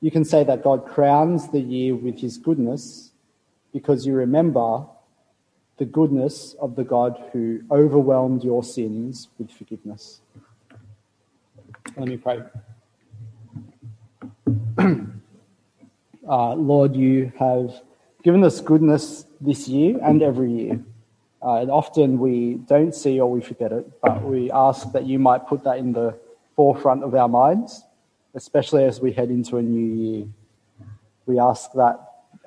You 0.00 0.12
can 0.12 0.24
say 0.24 0.44
that 0.44 0.62
God 0.62 0.86
crowns 0.86 1.48
the 1.48 1.58
year 1.60 1.96
with 1.96 2.20
his 2.20 2.38
goodness 2.38 3.10
because 3.72 4.06
you 4.06 4.14
remember 4.14 4.86
the 5.78 5.86
goodness 5.86 6.54
of 6.60 6.76
the 6.76 6.84
God 6.84 7.20
who 7.32 7.62
overwhelmed 7.68 8.44
your 8.44 8.62
sins 8.62 9.26
with 9.38 9.50
forgiveness. 9.50 10.20
Let 11.96 12.06
me 12.06 12.16
pray. 12.16 12.42
uh, 16.28 16.54
Lord, 16.54 16.94
you 16.94 17.32
have 17.40 17.82
given 18.22 18.44
us 18.44 18.60
goodness 18.60 19.26
this 19.40 19.66
year 19.66 19.98
and 20.00 20.22
every 20.22 20.52
year. 20.52 20.84
Uh, 21.46 21.60
and 21.60 21.70
often 21.70 22.18
we 22.18 22.54
don't 22.66 22.92
see 22.92 23.20
or 23.20 23.30
we 23.30 23.40
forget 23.40 23.70
it, 23.70 23.88
but 24.02 24.20
we 24.24 24.50
ask 24.50 24.90
that 24.90 25.06
you 25.06 25.16
might 25.16 25.46
put 25.46 25.62
that 25.62 25.78
in 25.78 25.92
the 25.92 26.12
forefront 26.56 27.04
of 27.04 27.14
our 27.14 27.28
minds, 27.28 27.84
especially 28.34 28.82
as 28.82 29.00
we 29.00 29.12
head 29.12 29.30
into 29.30 29.56
a 29.58 29.62
new 29.62 29.94
year. 29.94 30.26
We 31.24 31.38
ask 31.38 31.72
that 31.74 32.00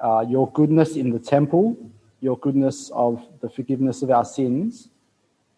uh, 0.04 0.26
your 0.28 0.52
goodness 0.52 0.98
in 0.98 1.12
the 1.12 1.20
temple, 1.20 1.78
your 2.20 2.38
goodness 2.40 2.92
of 2.94 3.26
the 3.40 3.50
forgiveness 3.50 4.02
of 4.02 4.12
our 4.12 4.26
sins, 4.26 4.90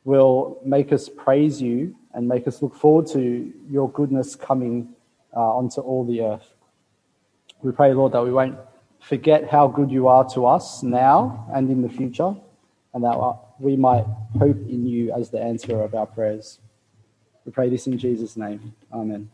will 0.04 0.60
make 0.63 0.93
us 0.93 1.10
praise 1.10 1.60
you 1.60 1.95
and 2.13 2.27
make 2.27 2.47
us 2.47 2.62
look 2.62 2.75
forward 2.75 3.08
to 3.08 3.51
your 3.71 3.89
goodness 3.89 4.36
coming 4.36 4.89
uh, 5.36 5.39
onto 5.39 5.82
all 5.82 6.06
the 6.06 6.21
earth. 6.21 6.54
We 7.63 7.71
pray, 7.71 7.91
Lord, 7.93 8.12
that 8.12 8.23
we 8.23 8.32
won't 8.32 8.58
forget 8.99 9.49
how 9.49 9.67
good 9.67 9.89
you 9.89 10.08
are 10.08 10.27
to 10.36 10.45
us 10.45 10.84
now 10.84 11.47
and 11.56 11.71
in 11.71 11.82
the 11.82 11.89
future, 11.89 12.36
and 12.93 13.04
that 13.04 13.38
we 13.60 13.75
might 13.75 14.06
hope 14.38 14.58
in 14.67 14.86
you 14.86 15.13
as 15.13 15.30
the 15.30 15.41
answer 15.41 15.82
of 15.82 15.95
our 15.95 16.06
prayers. 16.06 16.60
We 17.45 17.51
pray 17.51 17.69
this 17.69 17.88
in 17.88 17.97
Jesus' 17.97 18.38
name. 18.38 18.75
Amen. 18.91 19.30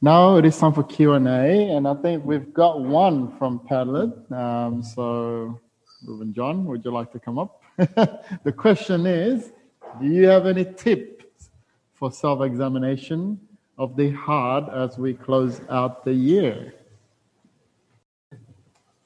Now 0.00 0.36
it 0.36 0.44
is 0.44 0.56
time 0.56 0.72
for 0.72 0.84
Q 0.84 1.14
and 1.14 1.26
A, 1.26 1.70
and 1.74 1.88
I 1.88 1.94
think 1.94 2.24
we've 2.24 2.54
got 2.54 2.80
one 2.80 3.36
from 3.36 3.58
Padlet. 3.58 4.30
Um, 4.30 4.80
so, 4.80 5.60
Reverend 6.06 6.34
John, 6.36 6.64
would 6.66 6.84
you 6.84 6.92
like 6.92 7.10
to 7.12 7.18
come 7.18 7.36
up? 7.36 7.62
the 7.78 8.52
question 8.56 9.06
is: 9.06 9.52
Do 10.00 10.06
you 10.06 10.28
have 10.28 10.46
any 10.46 10.64
tips 10.64 11.50
for 11.94 12.12
self-examination 12.12 13.40
of 13.76 13.96
the 13.96 14.10
heart 14.10 14.72
as 14.72 14.98
we 14.98 15.14
close 15.14 15.60
out 15.68 16.04
the 16.04 16.14
year? 16.14 16.74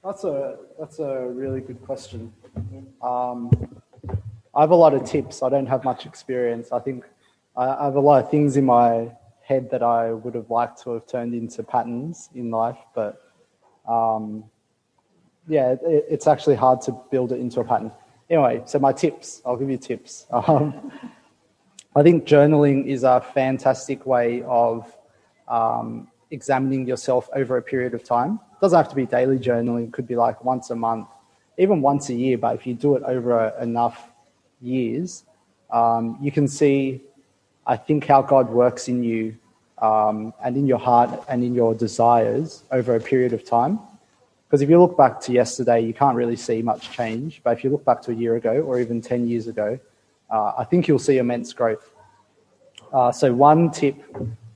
That's 0.05 0.25
a 0.25 0.57
that's 0.81 0.99
a 0.99 1.29
really 1.29 1.61
good 1.61 1.81
question. 1.83 2.33
Um, 3.01 3.51
I 4.55 4.61
have 4.61 4.71
a 4.71 4.75
lot 4.77 4.95
of 4.95 5.05
tips. 5.05 5.45
I 5.45 5.49
don't 5.49 5.67
have 5.67 5.85
much 5.85 6.07
experience. 6.07 6.73
I 6.73 6.81
think 6.81 7.05
I 7.57 7.85
have 7.85 7.95
a 7.95 8.01
lot 8.01 8.25
of 8.25 8.31
things 8.31 8.57
in 8.57 8.65
my 8.65 9.13
head 9.43 9.71
that 9.71 9.83
I 9.83 10.13
would 10.13 10.35
have 10.35 10.51
liked 10.51 10.83
to 10.83 10.95
have 10.95 11.07
turned 11.07 11.35
into 11.35 11.63
patterns 11.63 12.31
in 12.35 12.51
life, 12.51 12.79
but 12.95 13.23
um, 13.89 14.45
yeah, 15.47 15.73
it, 15.73 16.07
it's 16.09 16.27
actually 16.27 16.57
hard 16.57 16.81
to 16.83 16.97
build 17.11 17.31
it 17.31 17.39
into 17.39 17.61
a 17.61 17.65
pattern. 17.65 17.93
Anyway, 18.29 18.63
so 18.67 18.79
my 18.81 18.93
tips. 18.93 19.41
I'll 19.47 19.57
give 19.57 19.71
you 19.71 19.79
tips. 19.79 20.27
Um, 20.33 20.91
I 21.95 22.03
think 22.03 22.25
journaling 22.25 22.87
is 22.87 23.05
a 23.05 23.21
fantastic 23.21 24.07
way 24.07 24.43
of 24.47 24.91
um, 25.47 26.09
examining 26.31 26.87
yourself 26.87 27.29
over 27.35 27.59
a 27.59 27.63
period 27.63 27.93
of 27.93 28.03
time. 28.03 28.41
Doesn't 28.63 28.77
have 28.77 28.89
to 28.91 28.95
be 28.95 29.07
daily 29.07 29.41
journaling, 29.41 29.89
it 29.89 29.93
could 29.93 30.07
be 30.07 30.15
like 30.15 30.45
once 30.45 30.71
a 30.71 30.77
month, 30.77 31.09
even 31.59 31.83
once 31.83 32.11
a 32.11 32.15
year, 32.15 32.39
but 32.39 32.55
if 32.55 32.65
you 32.65 32.75
do 32.75 32.95
it 32.95 33.03
over 33.03 33.49
enough 33.61 34.13
years, 34.61 35.25
um, 35.73 36.17
you 36.21 36.31
can 36.31 36.47
see, 36.47 37.03
I 37.67 37.77
think, 37.77 38.07
how 38.07 38.23
God 38.23 38.49
works 38.49 38.87
in 38.87 39.03
you 39.03 39.37
um, 39.79 40.33
and 40.45 40.57
in 40.57 40.69
your 40.69 40.79
heart 40.79 41.25
and 41.29 41.43
in 41.43 41.57
your 41.57 41.75
desires 41.75 42.63
over 42.71 42.95
a 42.95 43.01
period 43.01 43.33
of 43.33 43.45
time. 43.45 43.81
Because 44.47 44.63
if 44.63 44.71
you 44.71 44.81
look 44.81 44.97
back 44.97 45.21
to 45.23 45.33
yesterday, 45.33 45.81
you 45.81 45.93
can't 45.93 46.15
really 46.15 46.37
see 46.37 46.63
much 46.63 46.89
change. 46.93 47.41
But 47.43 47.59
if 47.59 47.65
you 47.65 47.71
look 47.71 47.85
back 47.85 48.01
to 48.03 48.13
a 48.13 48.15
year 48.15 48.37
ago 48.37 48.61
or 48.61 48.79
even 48.79 49.01
10 49.01 49.27
years 49.27 49.49
ago, 49.49 49.77
uh, 50.31 50.53
I 50.57 50.63
think 50.63 50.87
you'll 50.87 51.01
see 51.01 51.19
immense 51.19 51.53
growth. 51.53 51.91
Uh, 52.93 53.11
so, 53.11 53.33
one 53.33 53.73
tip 53.73 53.97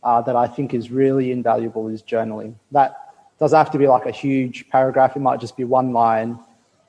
uh, 0.04 0.22
that 0.22 0.36
I 0.36 0.46
think 0.46 0.74
is 0.74 0.92
really 0.92 1.32
invaluable 1.32 1.88
is 1.88 2.04
journaling. 2.04 2.54
That 2.70 3.05
doesn't 3.38 3.56
have 3.56 3.70
to 3.70 3.78
be 3.78 3.86
like 3.86 4.06
a 4.06 4.10
huge 4.10 4.68
paragraph, 4.70 5.16
it 5.16 5.20
might 5.20 5.40
just 5.40 5.56
be 5.56 5.64
one 5.64 5.92
line. 5.92 6.38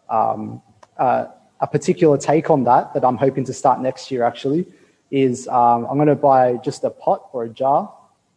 Um, 0.09 0.61
uh, 0.97 1.27
a 1.59 1.67
particular 1.67 2.17
take 2.17 2.49
on 2.49 2.63
that, 2.65 2.93
that 2.93 3.03
I'm 3.03 3.17
hoping 3.17 3.43
to 3.45 3.53
start 3.53 3.81
next 3.81 4.11
year 4.11 4.23
actually, 4.23 4.65
is 5.11 5.47
um, 5.47 5.85
I'm 5.89 5.97
going 5.97 6.07
to 6.07 6.15
buy 6.15 6.57
just 6.57 6.83
a 6.83 6.89
pot 6.89 7.29
or 7.33 7.43
a 7.43 7.49
jar. 7.49 7.91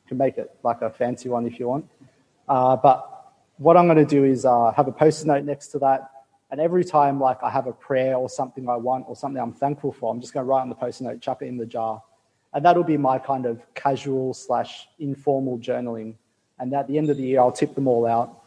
You 0.05 0.09
can 0.09 0.18
make 0.18 0.38
it 0.38 0.55
like 0.62 0.83
a 0.83 0.90
fancy 0.90 1.29
one 1.29 1.46
if 1.46 1.59
you 1.59 1.68
want. 1.68 1.88
Uh, 2.49 2.77
but 2.77 3.33
what 3.59 3.77
I'm 3.77 3.87
going 3.87 3.99
to 3.99 4.05
do 4.05 4.25
is 4.25 4.44
uh, 4.44 4.73
have 4.73 4.88
a 4.88 4.92
post-it 4.92 5.27
note 5.27 5.44
next 5.44 5.68
to 5.68 5.79
that 5.81 6.11
and 6.51 6.61
every 6.61 6.85
time, 6.85 7.20
like 7.20 7.42
I 7.42 7.51
have 7.51 7.66
a 7.68 7.73
prayer 7.73 8.16
or 8.16 8.29
something 8.29 8.68
I 8.68 8.77
want 8.77 9.05
or 9.09 9.14
something 9.14 9.40
I'm 9.40 9.53
thankful 9.53 9.92
for, 9.92 10.12
I'm 10.12 10.20
just 10.20 10.35
going 10.35 10.44
to 10.44 10.51
write 10.51 10.62
on 10.62 10.68
the 10.68 10.75
post-it 10.75 11.05
note, 11.05 11.20
chuck 11.20 11.42
it 11.42 11.46
in 11.46 11.57
the 11.57 11.66
jar, 11.66 12.03
and 12.53 12.64
that'll 12.64 12.83
be 12.83 12.96
my 12.96 13.18
kind 13.18 13.46
of 13.46 13.62
casual 13.75 14.35
slash 14.35 14.88
informal 14.99 15.59
journaling. 15.59 16.14
And 16.61 16.73
at 16.75 16.87
the 16.87 16.99
end 16.99 17.11
of 17.11 17.16
the 17.16 17.23
year, 17.23 17.40
I'll 17.40 17.51
tip 17.51 17.75
them 17.75 17.88
all 17.88 18.07
out 18.07 18.42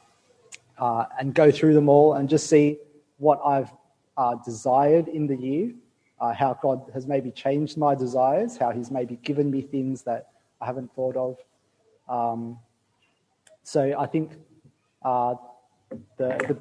uh, 0.77 1.05
and 1.19 1.33
go 1.33 1.51
through 1.51 1.73
them 1.73 1.89
all 1.89 2.13
and 2.13 2.29
just 2.29 2.47
see 2.47 2.77
what 3.17 3.41
I've 3.43 3.71
uh, 4.17 4.35
desired 4.45 5.07
in 5.07 5.27
the 5.27 5.35
year, 5.35 5.71
uh, 6.21 6.33
how 6.33 6.57
God 6.61 6.89
has 6.93 7.07
maybe 7.07 7.31
changed 7.31 7.77
my 7.77 7.95
desires, 7.95 8.55
how 8.57 8.71
He's 8.71 8.91
maybe 8.91 9.15
given 9.17 9.49
me 9.49 9.61
things 9.61 10.03
that 10.03 10.29
I 10.61 10.67
haven't 10.67 10.93
thought 10.93 11.15
of. 11.17 11.37
Um, 12.07 12.59
so 13.63 13.95
I 13.97 14.05
think 14.05 14.33
uh, 15.03 15.35
the, 16.17 16.37
the 16.47 16.57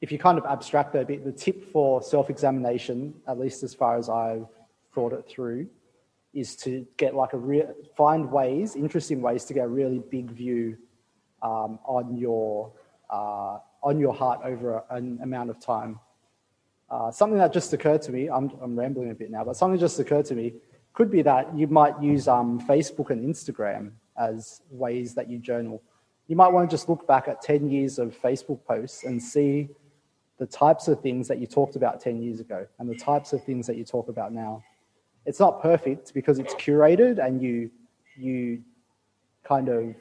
if 0.00 0.12
you 0.12 0.18
kind 0.18 0.38
of 0.38 0.44
abstract 0.46 0.92
that 0.92 1.02
a 1.02 1.06
bit, 1.06 1.24
the 1.24 1.32
tip 1.32 1.72
for 1.72 2.02
self 2.02 2.30
examination, 2.30 3.14
at 3.26 3.38
least 3.38 3.62
as 3.62 3.74
far 3.74 3.96
as 3.96 4.08
I've 4.08 4.46
thought 4.94 5.12
it 5.12 5.26
through, 5.28 5.68
is 6.34 6.56
to 6.56 6.86
get 6.96 7.14
like 7.14 7.32
a 7.32 7.38
real, 7.38 7.74
find 7.96 8.30
ways, 8.30 8.76
interesting 8.76 9.20
ways 9.20 9.44
to 9.46 9.54
get 9.54 9.64
a 9.64 9.68
really 9.68 10.00
big 10.10 10.30
view 10.30 10.76
um, 11.42 11.78
on 11.84 12.16
your 12.16 12.72
uh, 13.10 13.58
on 13.82 13.98
your 13.98 14.14
heart 14.14 14.40
over 14.44 14.84
an 14.90 15.18
amount 15.22 15.50
of 15.50 15.60
time. 15.60 15.98
Uh, 16.90 17.10
something 17.10 17.38
that 17.38 17.52
just 17.52 17.72
occurred 17.72 18.02
to 18.02 18.12
me, 18.12 18.28
I'm, 18.28 18.50
I'm 18.62 18.78
rambling 18.78 19.10
a 19.10 19.14
bit 19.14 19.30
now, 19.30 19.44
but 19.44 19.56
something 19.56 19.78
just 19.78 19.98
occurred 20.00 20.24
to 20.26 20.34
me 20.34 20.54
could 20.94 21.10
be 21.10 21.22
that 21.22 21.56
you 21.56 21.66
might 21.68 22.00
use 22.02 22.26
um, 22.26 22.60
Facebook 22.66 23.10
and 23.10 23.22
Instagram 23.22 23.92
as 24.18 24.62
ways 24.70 25.14
that 25.14 25.30
you 25.30 25.38
journal. 25.38 25.82
You 26.26 26.36
might 26.36 26.48
want 26.48 26.68
to 26.68 26.74
just 26.74 26.88
look 26.88 27.06
back 27.06 27.28
at 27.28 27.40
10 27.40 27.70
years 27.70 27.98
of 27.98 28.20
Facebook 28.20 28.64
posts 28.64 29.04
and 29.04 29.22
see 29.22 29.68
the 30.38 30.46
types 30.46 30.88
of 30.88 31.00
things 31.00 31.28
that 31.28 31.38
you 31.38 31.46
talked 31.46 31.76
about 31.76 32.00
10 32.00 32.20
years 32.22 32.40
ago 32.40 32.66
and 32.78 32.88
the 32.88 32.96
types 32.96 33.32
of 33.32 33.44
things 33.44 33.66
that 33.66 33.76
you 33.76 33.84
talk 33.84 34.08
about 34.08 34.32
now. 34.32 34.62
It's 35.28 35.38
not 35.38 35.60
perfect 35.60 36.14
because 36.14 36.38
it's 36.38 36.54
curated 36.54 37.22
and 37.22 37.42
you, 37.42 37.70
you 38.16 38.62
kind 39.44 39.68
of 39.68 39.94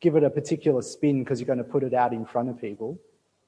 give 0.00 0.16
it 0.16 0.24
a 0.24 0.30
particular 0.30 0.82
spin 0.82 1.22
because 1.22 1.38
you're 1.38 1.46
going 1.46 1.58
to 1.58 1.64
put 1.64 1.84
it 1.84 1.94
out 1.94 2.12
in 2.12 2.26
front 2.26 2.48
of 2.48 2.60
people. 2.60 2.98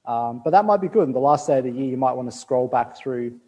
Um, 0.07 0.41
but 0.45 0.51
that 0.51 0.65
might 0.65 0.81
be 0.81 0.87
good. 0.87 1.09
In 1.09 1.13
the 1.13 1.19
last 1.19 1.49
day 1.49 1.59
of 1.59 1.65
the 1.65 1.71
year, 1.73 1.87
you 1.87 1.97
might 1.97 2.13
want 2.13 2.31
to 2.31 2.37
scroll 2.37 2.69
back 2.69 2.97
through 2.97 3.41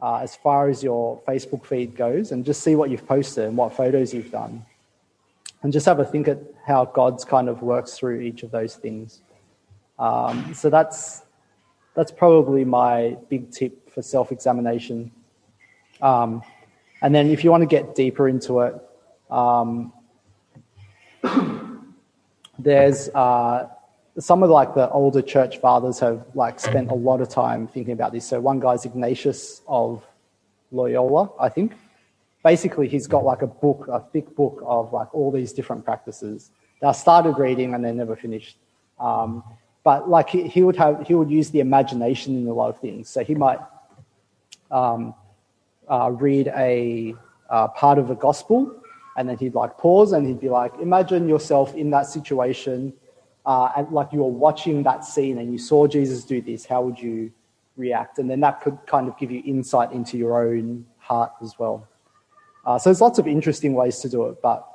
uh, 0.00 0.16
as 0.16 0.34
far 0.34 0.70
as 0.70 0.82
your 0.82 1.20
Facebook 1.28 1.66
feed 1.66 1.94
goes 1.94 2.32
and 2.32 2.42
just 2.42 2.62
see 2.62 2.74
what 2.74 2.88
you've 2.88 3.06
posted 3.06 3.44
and 3.44 3.54
what 3.54 3.74
photos 3.74 4.14
you've 4.14 4.30
done. 4.30 4.64
And 5.62 5.74
just 5.74 5.84
have 5.84 5.98
a 5.98 6.06
think 6.06 6.26
at 6.26 6.38
how 6.66 6.86
God's 6.86 7.26
kind 7.26 7.50
of 7.50 7.60
works 7.60 7.98
through 7.98 8.20
each 8.20 8.44
of 8.44 8.50
those 8.50 8.76
things. 8.76 9.20
Um, 9.98 10.54
so 10.54 10.70
that's, 10.70 11.20
that's 11.94 12.12
probably 12.12 12.64
my 12.64 13.18
big 13.28 13.50
tip 13.50 13.92
for 13.92 14.00
self 14.00 14.32
examination. 14.32 15.12
Um, 16.00 16.42
and 17.02 17.14
then 17.14 17.30
if 17.30 17.44
you 17.44 17.50
want 17.50 17.62
to 17.62 17.66
get 17.66 17.94
deeper 17.94 18.28
into 18.28 18.60
it, 18.60 18.74
um, 19.30 19.92
there's 22.58 23.08
uh, 23.10 23.68
some 24.18 24.42
of 24.42 24.50
like 24.50 24.74
the 24.74 24.90
older 24.90 25.22
church 25.22 25.58
fathers 25.58 25.98
have 26.00 26.24
like 26.34 26.60
spent 26.60 26.90
a 26.90 26.94
lot 26.94 27.20
of 27.20 27.28
time 27.28 27.66
thinking 27.66 27.92
about 27.92 28.12
this. 28.12 28.26
So 28.26 28.40
one 28.40 28.60
guy's 28.60 28.84
Ignatius 28.84 29.62
of 29.66 30.04
Loyola, 30.70 31.30
I 31.38 31.48
think. 31.48 31.72
Basically, 32.42 32.88
he's 32.88 33.06
got 33.06 33.24
like 33.24 33.42
a 33.42 33.46
book, 33.46 33.88
a 33.90 34.00
thick 34.00 34.34
book 34.34 34.62
of 34.64 34.92
like 34.92 35.14
all 35.14 35.30
these 35.30 35.52
different 35.52 35.84
practices 35.84 36.50
that 36.80 36.88
I 36.88 36.92
started 36.92 37.38
reading 37.38 37.74
and 37.74 37.84
then 37.84 37.96
never 37.96 38.16
finished. 38.16 38.56
Um, 38.98 39.44
but 39.84 40.08
like 40.08 40.28
he, 40.28 40.48
he, 40.48 40.62
would 40.62 40.76
have, 40.76 41.06
he 41.06 41.14
would 41.14 41.30
use 41.30 41.50
the 41.50 41.60
imagination 41.60 42.36
in 42.36 42.46
a 42.46 42.52
lot 42.52 42.70
of 42.70 42.80
things. 42.80 43.08
So 43.08 43.22
he 43.24 43.34
might 43.34 43.58
um, 44.70 45.14
uh, 45.90 46.10
read 46.12 46.48
a 46.56 47.14
uh, 47.50 47.68
part 47.68 47.98
of 47.98 48.08
the 48.08 48.14
gospel 48.14 48.80
and 49.16 49.28
then 49.28 49.36
he'd 49.36 49.54
like 49.54 49.76
pause 49.76 50.12
and 50.12 50.26
he'd 50.26 50.40
be 50.40 50.48
like, 50.48 50.72
imagine 50.80 51.28
yourself 51.28 51.74
in 51.74 51.90
that 51.90 52.06
situation, 52.06 52.92
uh, 53.44 53.70
and 53.76 53.90
like 53.90 54.12
you 54.12 54.20
were 54.20 54.28
watching 54.30 54.82
that 54.84 55.04
scene 55.04 55.38
and 55.38 55.52
you 55.52 55.58
saw 55.58 55.86
Jesus 55.86 56.24
do 56.24 56.40
this, 56.40 56.64
how 56.64 56.82
would 56.82 56.98
you 56.98 57.30
react? 57.76 58.18
And 58.18 58.30
then 58.30 58.40
that 58.40 58.60
could 58.60 58.78
kind 58.86 59.08
of 59.08 59.18
give 59.18 59.30
you 59.30 59.42
insight 59.44 59.92
into 59.92 60.16
your 60.16 60.46
own 60.46 60.86
heart 60.98 61.32
as 61.42 61.58
well. 61.58 61.86
Uh, 62.64 62.78
so 62.78 62.90
there's 62.90 63.00
lots 63.00 63.18
of 63.18 63.26
interesting 63.26 63.74
ways 63.74 63.98
to 64.00 64.08
do 64.08 64.26
it, 64.26 64.40
but 64.42 64.66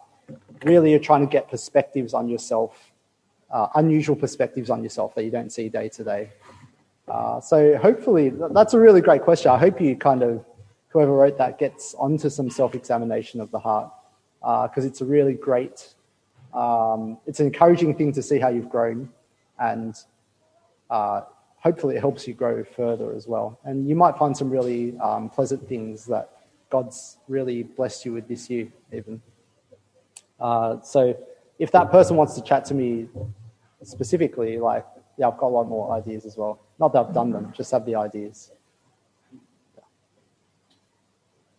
really 0.64 0.92
you're 0.92 1.00
trying 1.00 1.22
to 1.22 1.32
get 1.32 1.50
perspectives 1.50 2.14
on 2.14 2.28
yourself, 2.28 2.92
uh, 3.52 3.68
unusual 3.76 4.16
perspectives 4.16 4.70
on 4.70 4.84
yourself 4.84 5.16
that 5.16 5.24
you 5.24 5.32
don't 5.32 5.52
see 5.52 5.70
day 5.70 5.88
to 5.90 6.04
day. 6.04 6.30
Uh, 7.08 7.40
so 7.40 7.78
hopefully 7.78 8.34
that's 8.52 8.74
a 8.74 8.80
really 8.80 9.02
great 9.02 9.22
question. 9.22 9.52
I 9.52 9.58
hope 9.58 9.80
you 9.80 9.96
kind 9.96 10.24
of, 10.24 10.44
whoever 10.96 11.12
wrote 11.12 11.38
that 11.38 11.60
gets 11.60 11.94
onto 11.96 12.30
some 12.30 12.50
self-examination 12.50 13.42
of 13.42 13.52
the 13.52 13.60
heart 13.60 13.92
because 14.40 14.86
uh, 14.86 14.88
it's 14.88 15.02
a 15.02 15.06
really 15.06 15.34
great, 15.34 15.94
um, 16.54 17.18
it's 17.28 17.42
an 17.42 17.48
encouraging 17.48 17.94
thing 17.94 18.14
to 18.14 18.22
see 18.22 18.40
how 18.40 18.48
you've 18.48 18.70
grown 18.70 19.10
and 19.60 19.98
uh, 20.90 21.20
hopefully 21.58 21.98
it 21.98 22.00
helps 22.00 22.26
you 22.26 22.34
grow 22.34 22.64
further 22.64 23.14
as 23.14 23.28
well. 23.28 23.60
And 23.66 23.90
you 23.90 23.96
might 23.96 24.18
find 24.18 24.38
some 24.38 24.50
really 24.50 24.98
um, 25.00 25.30
pleasant 25.30 25.68
things 25.68 26.06
that 26.06 26.30
God's 26.70 27.18
really 27.28 27.64
blessed 27.64 28.06
you 28.06 28.14
with 28.14 28.30
this 28.30 28.50
year, 28.50 28.70
even. 28.94 29.22
Uh, 30.40 30.80
so 30.80 31.14
if 31.60 31.74
that 31.74 31.92
person 31.92 32.16
wants 32.16 32.36
to 32.36 32.42
chat 32.42 32.64
to 32.66 32.74
me 32.74 33.10
specifically, 33.84 34.60
like, 34.60 34.86
yeah, 35.18 35.28
I've 35.28 35.38
got 35.38 35.48
a 35.48 35.56
lot 35.60 35.68
more 35.68 35.92
ideas 35.92 36.26
as 36.26 36.38
well. 36.38 36.62
Not 36.80 36.94
that 36.94 37.00
I've 37.00 37.14
done 37.14 37.32
them, 37.32 37.52
just 37.54 37.72
have 37.72 37.86
the 37.86 37.96
ideas. 37.96 38.52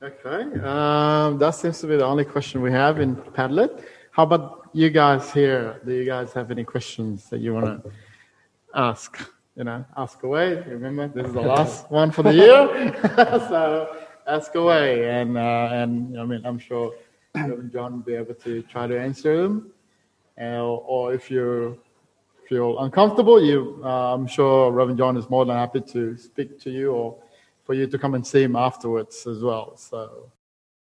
Okay, 0.02 0.42
um, 0.60 1.38
that 1.38 1.54
seems 1.54 1.80
to 1.80 1.86
be 1.86 1.96
the 1.96 2.04
only 2.04 2.26
question 2.26 2.60
we 2.60 2.70
have 2.70 3.00
in 3.00 3.16
Padlet. 3.16 3.82
How 4.10 4.24
about 4.24 4.68
you 4.74 4.90
guys 4.90 5.32
here? 5.32 5.80
Do 5.86 5.92
you 5.94 6.04
guys 6.04 6.34
have 6.34 6.50
any 6.50 6.64
questions 6.64 7.30
that 7.30 7.40
you 7.40 7.54
want 7.54 7.82
to 7.82 7.90
ask? 8.74 9.16
You 9.56 9.64
know, 9.64 9.86
ask 9.96 10.22
away. 10.22 10.62
Remember, 10.68 11.08
this 11.08 11.28
is 11.28 11.32
the 11.32 11.40
last 11.40 11.90
one 11.90 12.10
for 12.10 12.22
the 12.22 12.34
year, 12.34 12.94
so 13.48 13.96
ask 14.26 14.54
away. 14.54 15.08
And 15.08 15.38
uh, 15.38 15.70
and 15.72 16.20
I 16.20 16.26
mean, 16.26 16.44
I'm 16.44 16.58
sure 16.58 16.92
Reverend 17.34 17.72
John 17.72 17.92
will 17.92 18.00
be 18.00 18.16
able 18.16 18.34
to 18.34 18.60
try 18.64 18.86
to 18.86 19.00
answer 19.00 19.44
them. 19.44 19.72
Uh, 20.38 20.74
or 20.74 21.14
if 21.14 21.30
you 21.30 21.80
feel 22.46 22.78
uncomfortable, 22.80 23.42
you, 23.42 23.80
uh, 23.82 24.12
I'm 24.12 24.26
sure 24.26 24.70
Reverend 24.72 24.98
John 24.98 25.16
is 25.16 25.30
more 25.30 25.46
than 25.46 25.56
happy 25.56 25.80
to 25.80 26.18
speak 26.18 26.60
to 26.60 26.70
you 26.70 26.92
or 26.92 27.16
for 27.66 27.74
you 27.74 27.86
to 27.88 27.98
come 27.98 28.14
and 28.14 28.24
see 28.24 28.44
him 28.44 28.54
afterwards 28.54 29.26
as 29.26 29.42
well. 29.42 29.76
So 29.76 30.30